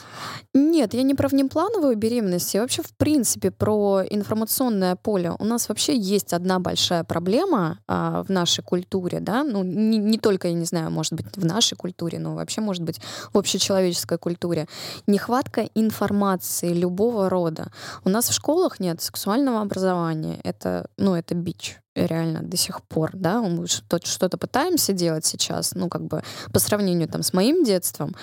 [0.53, 5.33] Нет, я не про внеплановую беременность, я вообще в принципе про информационное поле.
[5.38, 10.17] У нас вообще есть одна большая проблема а, в нашей культуре, да, ну не, не
[10.17, 13.01] только, я не знаю, может быть, в нашей культуре, но вообще, может быть,
[13.33, 14.67] в общечеловеческой культуре.
[15.07, 17.71] Нехватка информации любого рода.
[18.05, 20.39] У нас в школах нет сексуального образования.
[20.43, 25.88] Это, ну, это бич реально до сих пор, да, мы что-то пытаемся делать сейчас, ну,
[25.88, 28.15] как бы по сравнению там с моим детством,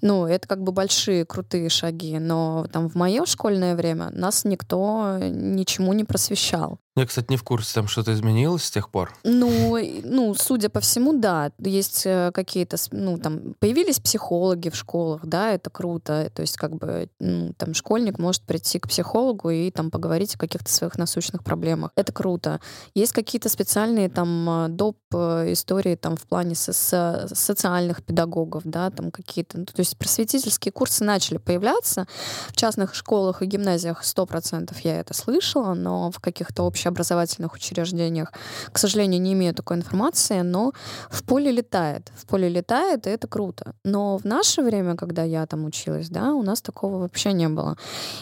[0.00, 5.18] ну, это как бы большие крутые шаги, но там в мое школьное время нас никто
[5.20, 6.78] ничему не просвещал.
[6.98, 9.14] Я, кстати, не в курсе, там что-то изменилось с тех пор.
[9.24, 11.52] Ну, ну, судя по всему, да.
[11.58, 16.30] Есть э, какие-то, ну, там, появились психологи в школах, да, это круто.
[16.34, 20.38] То есть, как бы, ну, там, школьник может прийти к психологу и там поговорить о
[20.38, 21.90] каких-то своих насущных проблемах.
[21.94, 22.60] Это круто.
[22.94, 24.98] Есть какие-то специальные там э, доп.
[25.14, 29.96] Э, истории там в плане со со социальных педагогов, да, там какие-то, ну, то есть
[29.96, 32.06] просветительские курсы начали появляться.
[32.48, 38.32] В частных школах и гимназиях 100% я это слышала, но в каких-то общеобразовательных учреждениях,
[38.72, 40.72] к сожалению, не имею такой информации, но
[41.10, 42.12] в поле летает.
[42.16, 43.74] В поле летает, и это круто.
[43.84, 47.76] Но в наше время, когда я там училась, да, у нас такого вообще не было.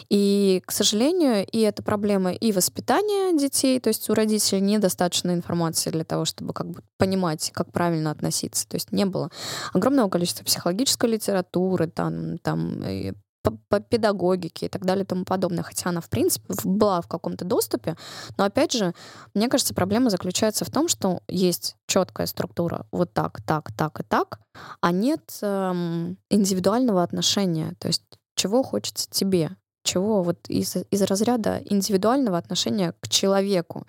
[0.09, 5.33] И, к сожалению, и это проблема и воспитания детей, то есть у родителей не недостаточно
[5.33, 8.69] информации для того, чтобы как бы понимать, как правильно относиться.
[8.69, 9.31] То есть не было
[9.73, 12.83] огромного количества психологической литературы, там, там
[13.69, 17.45] по педагогике и так далее и тому подобное, хотя она, в принципе, была в каком-то
[17.45, 17.97] доступе.
[18.37, 18.95] Но, опять же,
[19.35, 24.03] мне кажется, проблема заключается в том, что есть четкая структура вот так, так, так и
[24.03, 24.41] так,
[24.81, 27.75] а нет эм, индивидуального отношения.
[27.79, 28.03] То есть
[28.35, 33.87] чего хочется тебе, чего вот из, из разряда индивидуального отношения к человеку.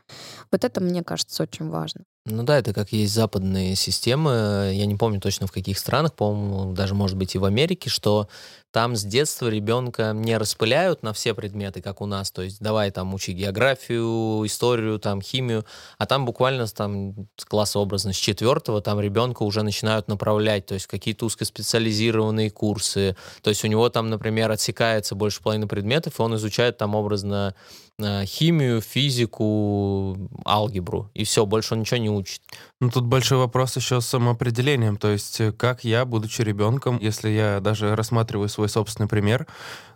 [0.51, 2.03] Вот это, мне кажется, очень важно.
[2.29, 6.73] Ну да, это как есть западные системы, я не помню точно в каких странах, по-моему,
[6.73, 8.27] даже может быть и в Америке, что
[8.71, 12.91] там с детства ребенка не распыляют на все предметы, как у нас, то есть давай
[12.91, 15.65] там учи географию, историю, там химию,
[15.97, 20.73] а там буквально там с класса образно с четвертого там ребенка уже начинают направлять, то
[20.73, 26.21] есть какие-то узкоспециализированные курсы, то есть у него там, например, отсекается больше половины предметов, и
[26.21, 27.55] он изучает там образно
[27.99, 32.41] химию, физику, алгебру, и все, больше он ничего не учит.
[32.79, 37.29] Ну, тут большой вопрос еще с самоопределением, то есть э, как я, будучи ребенком, если
[37.29, 39.47] я даже рассматриваю свой собственный пример,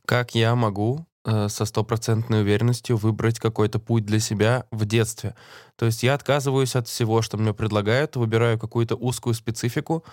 [0.05, 5.35] как я могу э, со стопроцентной уверенностью выбрать какой-то путь для себя в детстве.
[5.75, 10.03] То есть я отказываюсь от всего, что мне предлагают, выбираю какую-то узкую специфику.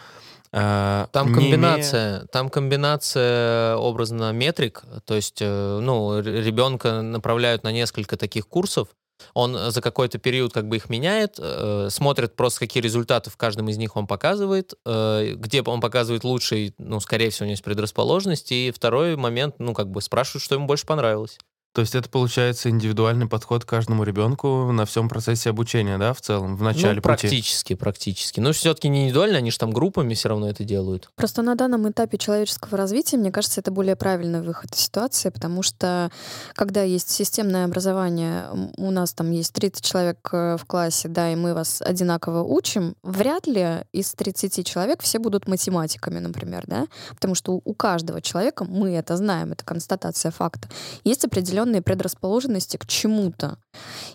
[0.53, 2.27] Э, там комбинация, имея...
[2.27, 8.89] там комбинация образно метрик, то есть, э, ну, ребенка направляют на несколько таких курсов,
[9.35, 13.37] он э, за какой-то период как бы их меняет, э, смотрит просто, какие результаты в
[13.37, 17.53] каждом из них он показывает, э, где он показывает лучший, ну, скорее всего, у него
[17.53, 21.39] есть предрасположенность, и второй момент, ну, как бы спрашивают, что ему больше понравилось.
[21.79, 26.21] То есть это получается индивидуальный подход к каждому ребенку на всем процессе обучения, да, в
[26.21, 27.79] целом, в начале ну, практически, пути?
[27.79, 28.41] практически.
[28.41, 31.09] Но все-таки не индивидуально, они же там группами все равно это делают.
[31.15, 35.63] Просто на данном этапе человеческого развития, мне кажется, это более правильный выход из ситуации, потому
[35.63, 36.11] что
[36.55, 41.37] когда есть системное образование, у нас там есть 30 человек э, в классе, да, и
[41.37, 47.37] мы вас одинаково учим, вряд ли из 30 человек все будут математиками, например, да, потому
[47.37, 50.69] что у каждого человека, мы это знаем, это констатация факта,
[51.05, 53.59] есть определенные определенные предрасположенности к чему-то.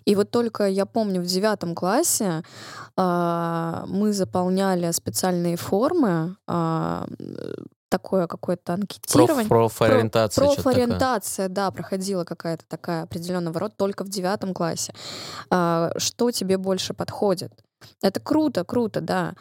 [0.06, 2.44] И вот только я помню в девятом классе
[2.98, 7.06] э, мы заполняли специальные формы, э,
[7.90, 9.48] такое какое-то анкетирование.
[9.48, 10.46] Проф, профориентация.
[10.46, 14.94] Про, профориентация, да, проходила какая-то такая определенного рода только в девятом классе.
[15.50, 17.52] А, что тебе больше подходит?
[18.02, 19.34] Это круто, круто, да.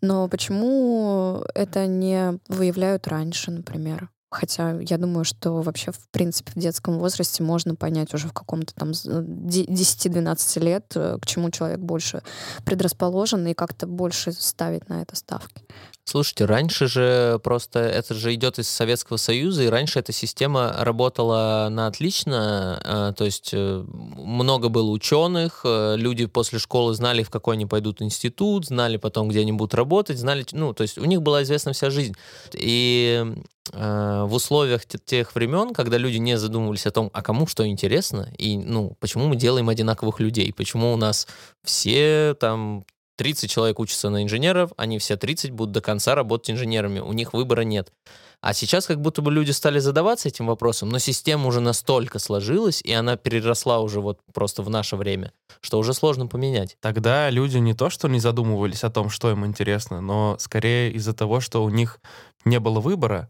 [0.00, 4.10] Но почему это не выявляют раньше, например?
[4.30, 8.74] Хотя я думаю, что вообще, в принципе, в детском возрасте можно понять уже в каком-то
[8.74, 12.22] там 10-12 лет, э, к чему человек больше
[12.64, 15.64] предрасположен и как-то больше ставить на это ставки.
[16.08, 21.68] Слушайте, раньше же просто это же идет из Советского Союза, и раньше эта система работала
[21.70, 23.84] на отлично, а, то есть э,
[24.16, 29.28] много было ученых, э, люди после школы знали, в какой они пойдут институт, знали потом,
[29.28, 32.14] где они будут работать, знали, ну, то есть у них была известна вся жизнь.
[32.54, 33.34] И
[33.74, 38.32] э, в условиях тех времен, когда люди не задумывались о том, а кому что интересно,
[38.38, 41.26] и, ну, почему мы делаем одинаковых людей, почему у нас
[41.64, 42.86] все там
[43.18, 47.32] 30 человек учатся на инженеров, они все 30 будут до конца работать инженерами, у них
[47.32, 47.92] выбора нет.
[48.40, 52.80] А сейчас как будто бы люди стали задаваться этим вопросом, но система уже настолько сложилась,
[52.82, 56.76] и она переросла уже вот просто в наше время, что уже сложно поменять.
[56.80, 61.12] Тогда люди не то, что не задумывались о том, что им интересно, но скорее из-за
[61.12, 61.98] того, что у них
[62.44, 63.28] не было выбора,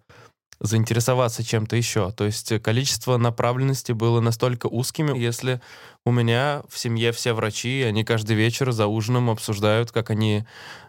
[0.61, 2.11] заинтересоваться чем-то еще.
[2.13, 5.61] То есть количество направленности было настолько узкими, если
[6.05, 10.45] у меня в семье все врачи, они каждый вечер за ужином обсуждают, как они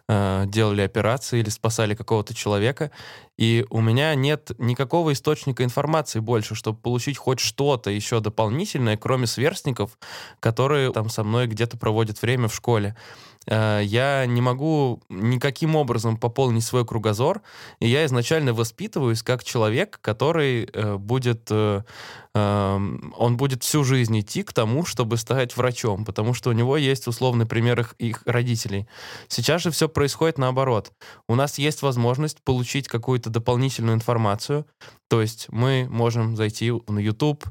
[0.07, 2.91] э, делали операции или спасали какого-то человека.
[3.37, 9.27] И у меня нет никакого источника информации больше, чтобы получить хоть что-то еще дополнительное, кроме
[9.27, 9.97] сверстников,
[10.39, 12.95] которые там со мной где-то проводят время в школе.
[13.49, 17.41] Э, я не могу никаким образом пополнить свой кругозор,
[17.79, 21.83] и я изначально воспитываюсь как человек, который э, будет, э,
[23.17, 27.07] он будет всю жизнь идти к тому, чтобы стать врачом, потому что у него есть
[27.07, 28.87] условный пример их, их родителей.
[29.27, 30.91] Сейчас же все происходит наоборот.
[31.27, 34.65] У нас есть возможность получить какую-то дополнительную информацию,
[35.09, 37.43] то есть мы можем зайти на YouTube,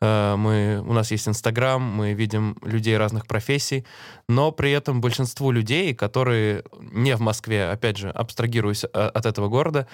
[0.00, 3.84] э, мы, у нас есть Инстаграм, мы видим людей разных профессий,
[4.28, 9.48] но при этом большинству людей, которые не в Москве, опять же, абстрагируясь э, от этого
[9.48, 9.88] города,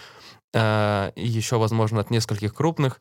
[0.57, 3.01] э, еще, возможно, от нескольких крупных,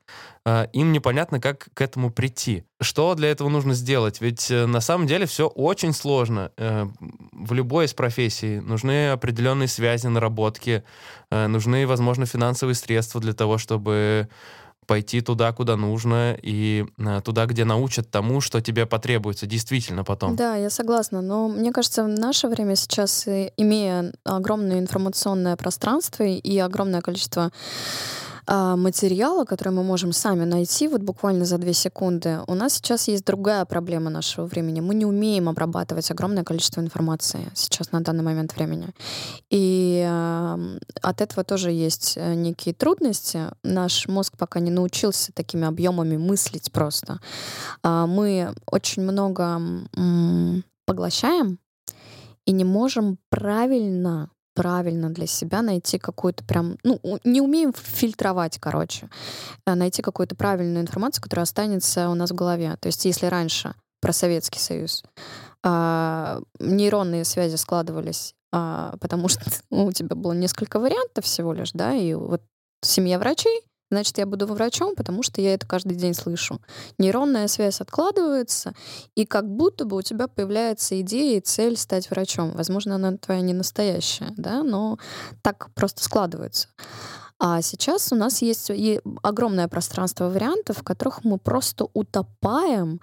[0.73, 2.65] им непонятно, как к этому прийти.
[2.79, 4.21] Что для этого нужно сделать?
[4.21, 6.51] Ведь на самом деле все очень сложно.
[6.57, 10.83] В любой из профессий нужны определенные связи, наработки,
[11.31, 14.29] нужны, возможно, финансовые средства для того, чтобы
[14.85, 20.35] пойти туда, куда нужно, и э, туда, где научат тому, что тебе потребуется действительно потом.
[20.35, 21.21] Да, я согласна.
[21.21, 27.51] Но мне кажется, в наше время сейчас, имея огромное информационное пространство и огромное количество
[28.47, 33.25] материала, который мы можем сами найти вот буквально за две секунды, у нас сейчас есть
[33.25, 34.81] другая проблема нашего времени.
[34.81, 38.89] Мы не умеем обрабатывать огромное количество информации сейчас на данный момент времени.
[39.49, 40.03] И
[41.01, 43.51] от этого тоже есть э, некие трудности.
[43.63, 47.19] Наш мозг пока не научился такими объемами мыслить просто.
[47.83, 49.61] Э, мы очень много
[50.85, 51.59] поглощаем
[52.45, 59.09] и не можем правильно правильно для себя найти какую-то прям, ну, не умеем фильтровать, короче,
[59.65, 62.75] а найти какую-то правильную информацию, которая останется у нас в голове.
[62.79, 65.03] То есть если раньше про Советский Союз
[65.63, 71.93] а, нейронные связи складывались, а, потому что у тебя было несколько вариантов всего лишь, да,
[71.93, 72.41] и вот
[72.81, 76.61] семья врачей, значит, я буду врачом, потому что я это каждый день слышу.
[76.97, 78.73] Нейронная связь откладывается,
[79.15, 82.51] и как будто бы у тебя появляется идея и цель стать врачом.
[82.51, 84.97] Возможно, она твоя не настоящая, да, но
[85.41, 86.69] так просто складывается.
[87.37, 88.71] А сейчас у нас есть
[89.21, 93.01] огромное пространство вариантов, в которых мы просто утопаем,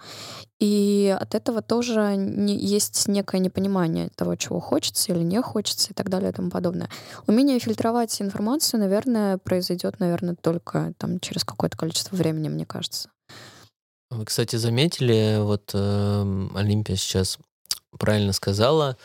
[0.59, 5.95] и от этого тоже не, есть некое непонимание того, чего хочется или не хочется и
[5.95, 6.89] так далее и тому подобное.
[7.27, 13.11] Умение фильтровать информацию, наверное, произойдет, наверное, только там, через какое-то количество времени, мне кажется.
[14.11, 17.39] Вы, кстати, заметили, вот э, Олимпия сейчас
[17.99, 18.97] правильно сказала,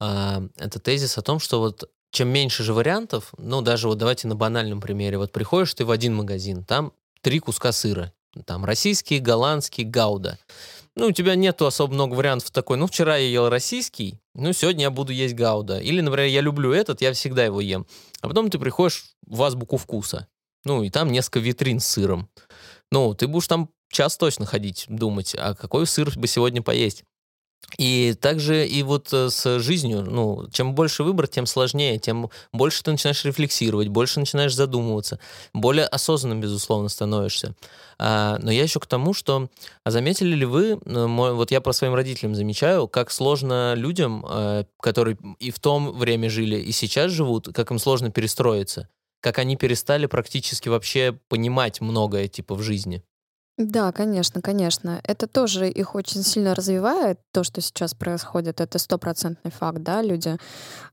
[0.00, 4.28] э, это тезис о том, что вот чем меньше же вариантов, ну, даже вот давайте
[4.28, 6.92] на банальном примере, вот приходишь ты в один магазин, там
[7.22, 8.12] три куска сыра,
[8.46, 10.38] там российский, голландский, гауда.
[10.96, 14.82] Ну, у тебя нету особо много вариантов такой, ну, вчера я ел российский, ну, сегодня
[14.82, 15.78] я буду есть гауда.
[15.78, 17.86] Или, например, я люблю этот, я всегда его ем.
[18.20, 20.26] А потом ты приходишь в азбуку вкуса,
[20.64, 22.28] ну, и там несколько витрин с сыром.
[22.90, 27.04] Ну, ты будешь там час точно ходить, думать, а какой сыр бы сегодня поесть.
[27.78, 32.82] И также и вот э, с жизнью, ну, чем больше выбор, тем сложнее, тем больше
[32.82, 35.18] ты начинаешь рефлексировать, больше начинаешь задумываться,
[35.54, 37.54] более осознанным, безусловно, становишься.
[37.98, 39.48] А, но я еще к тому, что
[39.84, 44.64] а заметили ли вы, э, вот я по своим родителям замечаю, как сложно людям, э,
[44.80, 48.88] которые и в том время жили, и сейчас живут, как им сложно перестроиться,
[49.20, 53.02] как они перестали практически вообще понимать многое типа в жизни.
[53.62, 55.00] Да, конечно, конечно.
[55.04, 58.58] Это тоже их очень сильно развивает, то, что сейчас происходит.
[58.58, 60.38] Это стопроцентный факт, да, люди,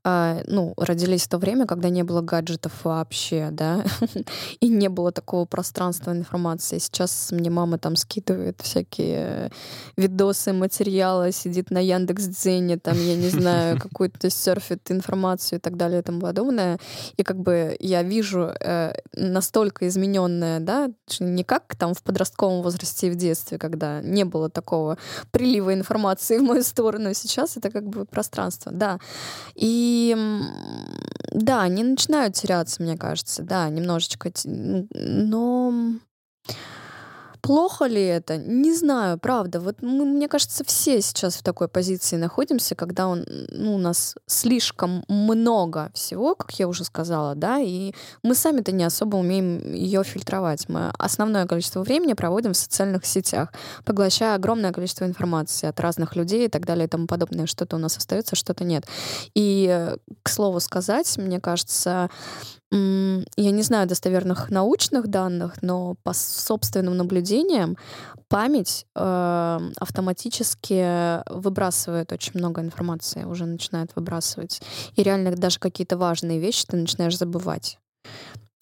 [0.04, 3.86] э, ну, родились в то время, когда не было гаджетов вообще, да,
[4.60, 6.80] и не было такого пространства информации.
[6.80, 9.50] Сейчас мне мама там скидывает всякие
[9.96, 16.02] видосы, материалы, сидит на Яндекс.Дзене, там, я не знаю, какую-то серфит информацию и так далее
[16.02, 16.80] и тому подобное.
[17.16, 20.90] И как бы я вижу э, настолько измененное, да,
[21.22, 24.98] не как там в подростковом подростковом возрасте и в детстве, когда не было такого
[25.32, 27.14] прилива информации в мою сторону.
[27.14, 29.00] Сейчас это как бы пространство, да.
[29.56, 30.16] И
[31.32, 34.32] да, они начинают теряться, мне кажется, да, немножечко.
[34.94, 35.74] Но
[37.42, 38.38] Плохо ли это?
[38.38, 39.60] Не знаю, правда.
[39.60, 44.16] Вот мы, мне кажется, все сейчас в такой позиции находимся, когда он, ну, у нас
[44.26, 47.94] слишком много всего, как я уже сказала, да, и
[48.24, 50.68] мы сами-то не особо умеем ее фильтровать.
[50.70, 53.54] Мы основное количество времени проводим в социальных сетях,
[53.86, 57.46] поглощая огромное количество информации от разных людей и так далее и тому подобное.
[57.46, 58.86] Что-то у нас остается, что-то нет.
[59.34, 62.10] И, к слову сказать, мне кажется,
[62.70, 66.98] я не знаю достоверных научных данных, но по собственным
[67.28, 67.78] наблюдениям
[68.30, 74.62] память э, автоматически выбрасывает очень много информации, уже начинает выбрасывать.
[74.96, 77.80] И реально даже какие-то важные вещи ты начинаешь забывать.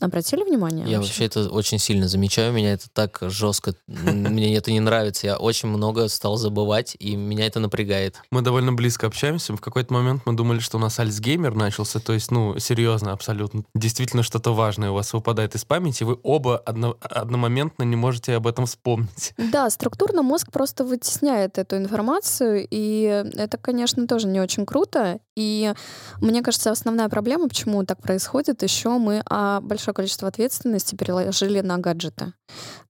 [0.01, 0.85] Обратили внимание?
[0.85, 1.07] Я вообще?
[1.07, 5.69] вообще это очень сильно замечаю, меня это так жестко, мне это не нравится, я очень
[5.69, 8.21] много стал забывать, и меня это напрягает.
[8.29, 12.11] Мы довольно близко общаемся, в какой-то момент мы думали, что у нас альцгеймер начался, то
[12.11, 13.63] есть, ну, серьезно, абсолютно.
[13.73, 18.47] Действительно что-то важное у вас выпадает из памяти, вы оба одно, одномоментно не можете об
[18.47, 19.33] этом вспомнить.
[19.55, 25.73] Да, структурно мозг просто вытесняет эту информацию, и это, конечно, тоже не очень круто, и
[26.19, 31.61] мне кажется, основная проблема, почему так происходит, еще мы о большом большое количество ответственности переложили
[31.61, 32.33] на гаджеты.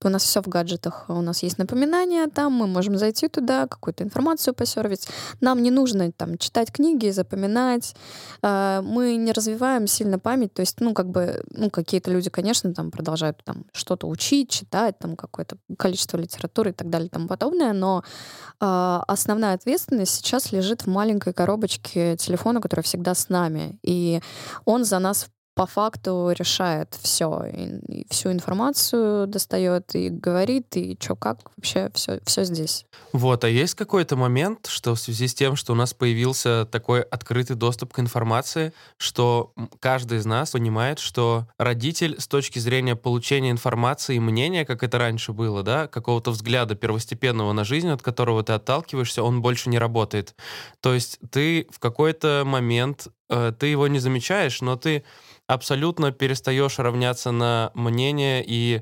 [0.04, 1.06] У нас все в гаджетах.
[1.10, 5.08] У нас есть напоминания там, мы можем зайти туда, какую-то информацию посервить.
[5.42, 7.96] Нам не нужно там читать книги, запоминать.
[8.42, 10.54] А, мы не развиваем сильно память.
[10.54, 14.98] То есть, ну, как бы, ну, какие-то люди, конечно, там продолжают там что-то учить, читать,
[15.00, 18.04] там какое-то количество литературы и так далее и тому подобное, но
[18.62, 23.80] э, основная ответственность сейчас лежит в маленькой коробочке телефона, которая всегда с нами.
[23.84, 24.22] И
[24.66, 30.98] он за нас по факту решает все, и, и всю информацию достает и говорит, и
[31.02, 32.86] что как вообще все, все здесь.
[33.14, 37.02] Вот, а есть какой-то момент, что в связи с тем, что у нас появился такой
[37.02, 43.49] открытый доступ к информации, что каждый из нас понимает, что родитель с точки зрения получения
[43.49, 48.44] информации и мнения, как это раньше было, да, какого-то взгляда первостепенного на жизнь, от которого
[48.44, 50.36] ты отталкиваешься, он больше не работает.
[50.82, 55.06] То есть ты в какой-то момент, э, ты его не замечаешь, но ты
[55.48, 58.82] абсолютно перестаешь равняться на мнение и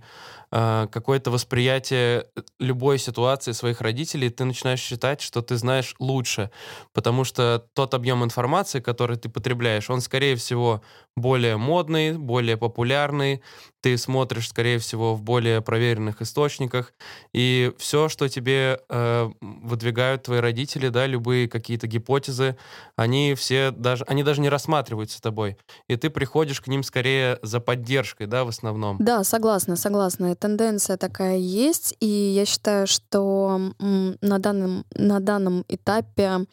[0.52, 2.28] э, какое-то восприятие
[2.60, 6.52] любой ситуации своих родителей, ты начинаешь считать, что ты знаешь лучше,
[6.94, 10.82] потому что тот объем информации, который ты потребляешь, он, скорее всего,
[11.16, 13.42] более модный, более популярный,
[13.84, 16.94] ты смотришь, скорее всего, в более проверенных источниках,
[17.34, 22.56] и все, что тебе э, выдвигают твои родители, да, любые какие-то гипотезы,
[22.96, 25.58] они все даже, они даже не рассматриваются тобой,
[25.90, 28.98] и ты приходишь к ним скорее за поддержкой, да, в основном.
[29.02, 30.34] Да, согласна, согласна.
[30.34, 36.46] Тенденция такая есть, и я считаю, что на данном, на данном этапе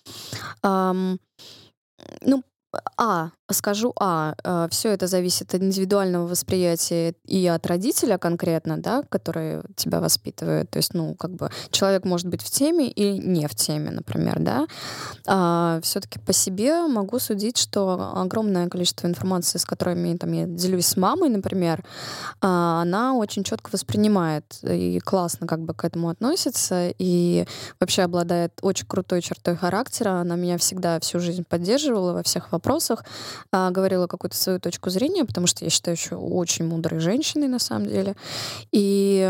[0.64, 1.20] эм,
[2.22, 2.42] ну,
[2.96, 9.02] а, скажу А, э, все это зависит от индивидуального восприятия и от родителя конкретно, да,
[9.08, 10.70] который тебя воспитывает.
[10.70, 14.38] То есть, ну, как бы человек может быть в теме или не в теме, например,
[14.38, 14.66] да.
[15.26, 20.86] А, все-таки по себе могу судить, что огромное количество информации, с которыми там, я делюсь
[20.86, 21.84] с мамой, например,
[22.40, 27.46] а, она очень четко воспринимает и классно как бы к этому относится, и
[27.80, 30.20] вообще обладает очень крутой чертой характера.
[30.20, 32.59] Она меня всегда всю жизнь поддерживала во всех вопросах
[33.52, 37.58] а, говорила какую-то свою точку зрения, потому что я считаю еще очень мудрой женщиной на
[37.58, 38.14] самом деле.
[38.72, 39.28] И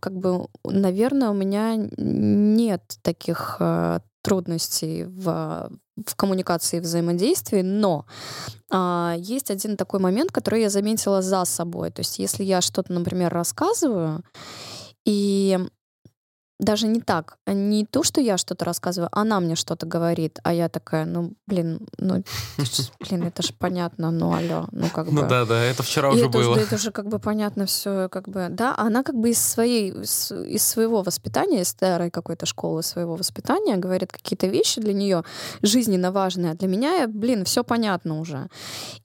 [0.00, 8.06] как бы, наверное, у меня нет таких а, трудностей в, в коммуникации и взаимодействии, но
[8.70, 11.90] а, есть один такой момент, который я заметила за собой.
[11.90, 14.22] То есть если я что-то, например, рассказываю,
[15.04, 15.58] и
[16.60, 17.38] даже не так.
[17.46, 21.80] Не то, что я что-то рассказываю, она мне что-то говорит, а я такая, ну, блин,
[21.98, 22.22] ну,
[23.00, 25.28] блин, это же понятно, ну, алло, ну, как Ну бы...
[25.28, 26.56] да, да, это вчера И уже это, было.
[26.56, 29.90] это же как бы понятно все, как бы, да, а она как бы из своей,
[29.90, 35.24] из, своего воспитания, из старой какой-то школы своего воспитания говорит какие-то вещи для нее
[35.62, 38.48] жизненно важные, а для меня, блин, все понятно уже.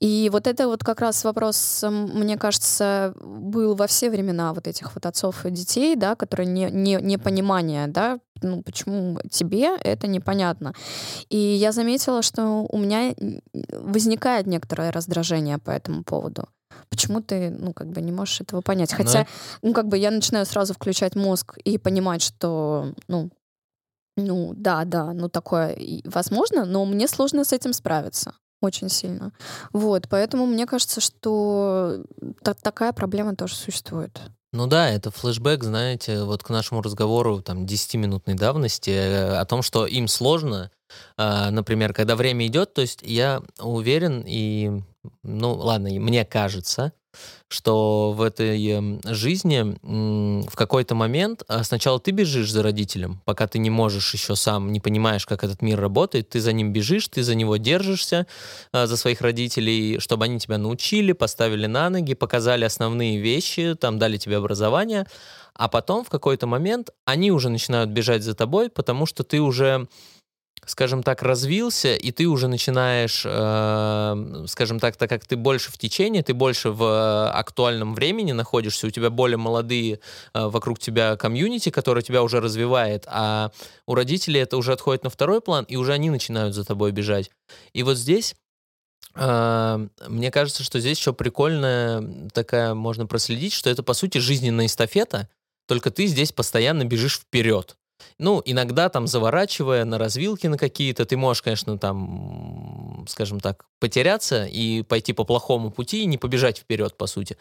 [0.00, 4.94] И вот это вот как раз вопрос, мне кажется, был во все времена вот этих
[4.94, 6.98] вот отцов и детей, да, которые не, не,
[7.46, 10.72] непонимание, да, ну, почему тебе это непонятно.
[11.30, 13.14] И я заметила, что у меня
[13.72, 16.48] возникает некоторое раздражение по этому поводу.
[16.90, 18.92] Почему ты, ну, как бы не можешь этого понять?
[18.92, 19.26] Ну, Хотя,
[19.62, 23.30] ну, как бы я начинаю сразу включать мозг и понимать, что, ну,
[24.16, 28.32] ну, да, да, ну, такое возможно, но мне сложно с этим справиться
[28.62, 29.32] очень сильно.
[29.72, 32.02] Вот, поэтому мне кажется, что
[32.42, 34.20] та- такая проблема тоже существует.
[34.52, 39.62] Ну да, это флешбэк, знаете, вот к нашему разговору там 10-минутной давности э, о том,
[39.62, 40.70] что им сложно,
[41.16, 44.82] а, например, когда время идет, то есть я уверен и,
[45.22, 46.92] ну ладно, мне кажется,
[47.48, 49.76] что в этой эм, жизни
[50.46, 54.72] в какой-то момент а, сначала ты бежишь за родителем, пока ты не можешь еще сам,
[54.72, 58.26] не понимаешь, как этот мир работает, ты за ним бежишь, ты за него держишься,
[58.72, 63.98] а, за своих родителей, чтобы они тебя научили, поставили на ноги, показали основные вещи, там
[63.98, 65.06] дали тебе образование,
[65.54, 69.88] а потом в какой-то момент они уже начинают бежать за тобой, потому что ты уже
[70.64, 75.78] скажем так, развился, и ты уже начинаешь, э, скажем так, так как ты больше в
[75.78, 80.00] течение, ты больше в э, актуальном времени находишься, у тебя более молодые
[80.34, 83.52] э, вокруг тебя комьюнити, которое тебя уже развивает, а
[83.86, 87.30] у родителей это уже отходит на второй план, и уже они начинают за тобой бежать.
[87.72, 88.34] И вот здесь
[89.14, 94.66] э, мне кажется, что здесь еще прикольная такая, можно проследить, что это, по сути, жизненная
[94.66, 95.28] эстафета,
[95.68, 97.76] только ты здесь постоянно бежишь вперед.
[98.18, 104.46] Ну, иногда там заворачивая на развилки на какие-то, ты можешь, конечно, там, скажем так, потеряться
[104.46, 107.36] и пойти по плохому пути и не побежать вперед, по сути.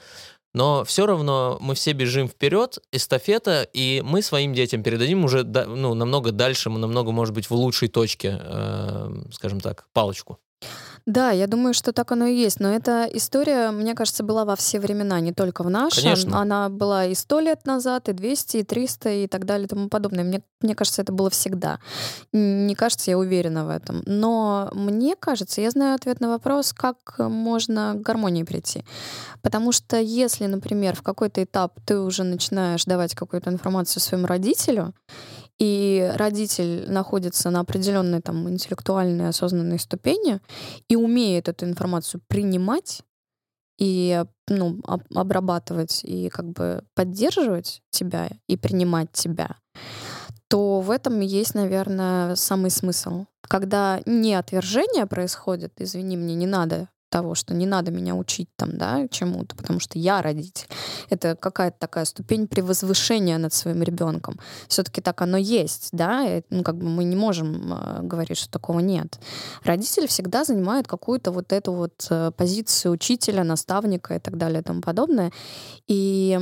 [0.54, 5.94] Но все равно мы все бежим вперед, эстафета, и мы своим детям передадим уже ну,
[5.94, 10.40] намного дальше, мы намного, может быть, в лучшей точке, э, скажем так, палочку.
[11.06, 12.60] Да, я думаю, что так оно и есть.
[12.60, 16.04] Но эта история, мне кажется, была во все времена, не только в нашем.
[16.04, 16.40] Конечно.
[16.40, 19.88] Она была и сто лет назад, и 200, и 300, и так далее, и тому
[19.88, 20.24] подобное.
[20.24, 21.80] Мне, мне кажется, это было всегда.
[22.34, 24.02] Не кажется, я уверена в этом.
[24.08, 28.84] Но мне кажется, я знаю ответ на вопрос, как можно к гармонии прийти.
[29.44, 34.96] Потому что если, например, в какой-то этап ты уже начинаешь давать какую-то информацию своему родителю,
[35.58, 40.42] и родитель находится на определенной там интеллектуальной осознанной ступени
[40.90, 43.04] и умеет эту информацию принимать
[43.78, 49.58] и ну, об- обрабатывать и как бы поддерживать тебя и принимать тебя,
[50.48, 53.26] то в этом есть, наверное, самый смысл.
[53.42, 58.78] Когда не отвержение происходит, извини, мне не надо того, что не надо меня учить там,
[58.78, 60.68] да, чему-то, потому что я родитель.
[61.10, 64.38] Это какая-то такая ступень превозвышения над своим ребенком.
[64.68, 68.52] Все-таки так оно есть, да, и, ну, как бы мы не можем э, говорить, что
[68.52, 69.18] такого нет.
[69.64, 74.64] Родители всегда занимают какую-то вот эту вот э, позицию учителя, наставника и так далее и
[74.64, 75.32] тому подобное.
[75.88, 76.38] И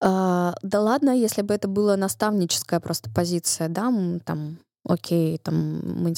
[0.00, 3.92] а, да ладно, если бы это была наставническая просто позиция, да,
[4.24, 4.58] там,
[4.88, 6.14] окей, там, мы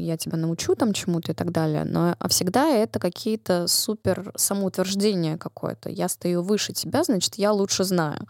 [0.00, 5.36] я тебя научу там чему-то и так далее, но а всегда это какие-то супер самоутверждения
[5.36, 5.90] какое-то.
[5.90, 8.26] Я стою выше тебя, значит, я лучше знаю.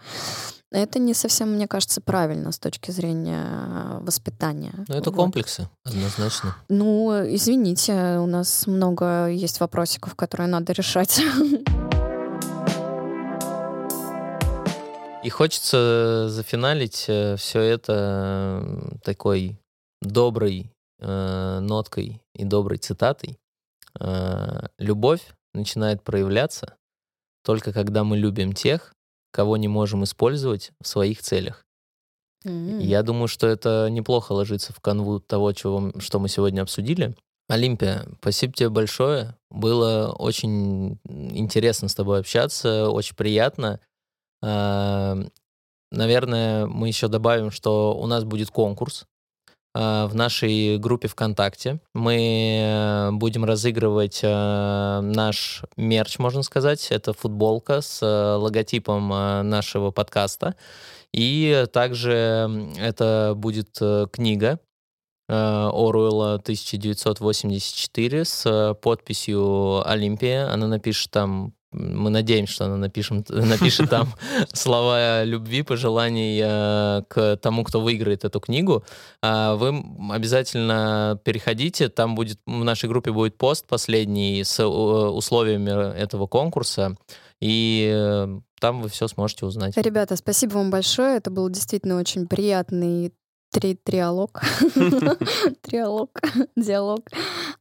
[0.71, 4.75] Это не совсем, мне кажется, правильно с точки зрения э, воспитания.
[4.89, 5.17] Ну, это Вот.
[5.17, 6.57] комплексы, однозначно.
[6.69, 11.21] Ну, извините, у нас много есть вопросиков, которые надо решать.
[15.23, 17.09] И хочется зафиналить
[17.39, 19.61] все это э, такой
[20.07, 20.71] доброй
[21.01, 23.39] э, ноткой и доброй цитатой.
[24.01, 25.23] Э, Любовь
[25.53, 26.77] начинает проявляться
[27.45, 28.95] только когда мы любим тех,
[29.33, 31.65] кого не можем использовать в своих целях.
[32.45, 32.79] М.
[32.79, 37.15] Я думаю, что это неплохо ложится в канву того, чего, что мы сегодня обсудили.
[37.49, 39.37] Олимпия, спасибо тебе большое.
[39.51, 43.81] Было очень интересно с тобой общаться, очень приятно.
[44.43, 45.19] А,
[45.95, 49.07] Наверное, мы еще добавим, что у нас будет конкурс
[49.75, 51.81] в нашей группе ВКонтакте.
[51.95, 56.87] Мы э, будем разыгрывать э, наш мерч, можно сказать.
[56.93, 60.55] Это футболка с э, логотипом э, нашего подкаста.
[61.13, 64.61] И также это будет э, книга
[65.29, 70.53] э, Оруэлла 1984 с э, подписью Олимпия.
[70.53, 74.09] Она напишет там мы надеемся, что она напишем, напишет там
[74.53, 78.85] слова любви, пожеланий э, к тому, кто выиграет эту книгу.
[79.23, 86.27] А вы обязательно переходите, там будет в нашей группе будет пост последний с условиями этого
[86.27, 86.97] конкурса,
[87.41, 88.27] и
[88.61, 89.77] там вы все сможете узнать.
[89.77, 91.17] Ребята, спасибо вам большое.
[91.17, 93.13] Это был действительно очень приятный
[93.55, 94.41] Три триалог.
[95.63, 96.21] Триалог,
[96.57, 97.09] диалог.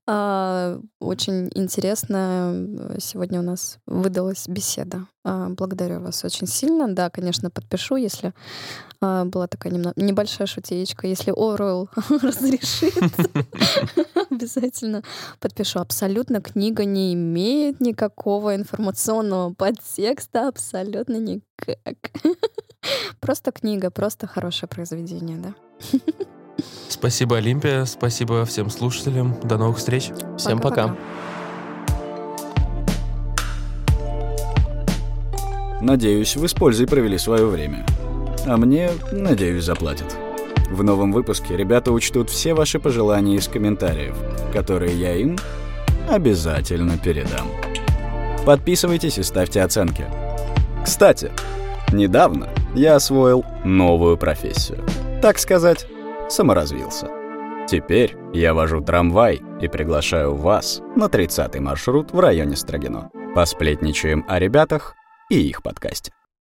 [0.07, 2.68] А, очень интересно.
[2.98, 5.06] Сегодня у нас выдалась беседа.
[5.24, 6.88] А, благодарю вас очень сильно.
[6.91, 8.34] Да, конечно, подпишу, если
[9.02, 11.06] а, была такая небольшая шутеечка.
[11.06, 12.95] Если Оруэлл разрешит,
[14.32, 15.03] обязательно
[15.40, 15.80] подпишу.
[15.80, 20.48] Абсолютно книга не имеет никакого информационного подтекста.
[20.48, 21.18] Абсолютно
[21.61, 21.95] никак.
[23.19, 25.53] Просто книга, просто хорошее произведение, да.
[26.89, 27.85] Спасибо, Олимпия.
[27.85, 29.39] Спасибо всем слушателям.
[29.43, 30.11] До новых встреч.
[30.38, 30.95] Всем пока.
[35.81, 37.85] Надеюсь, вы с пользой провели свое время.
[38.45, 40.15] А мне, надеюсь, заплатят.
[40.69, 44.15] В новом выпуске ребята учтут все ваши пожелания из комментариев,
[44.53, 45.38] которые я им
[46.09, 47.47] обязательно передам.
[48.45, 50.05] Подписывайтесь и ставьте оценки.
[50.84, 51.31] Кстати,
[51.91, 54.84] недавно я освоил новую профессию—
[55.23, 55.88] так сказать,
[56.27, 57.07] саморазвился.
[57.65, 63.10] Теперь я вожу трамвай и приглашаю вас на 30-й маршрут в районе Строгино.
[63.34, 64.95] Посплетничаем о ребятах
[65.30, 66.11] и их подкасте.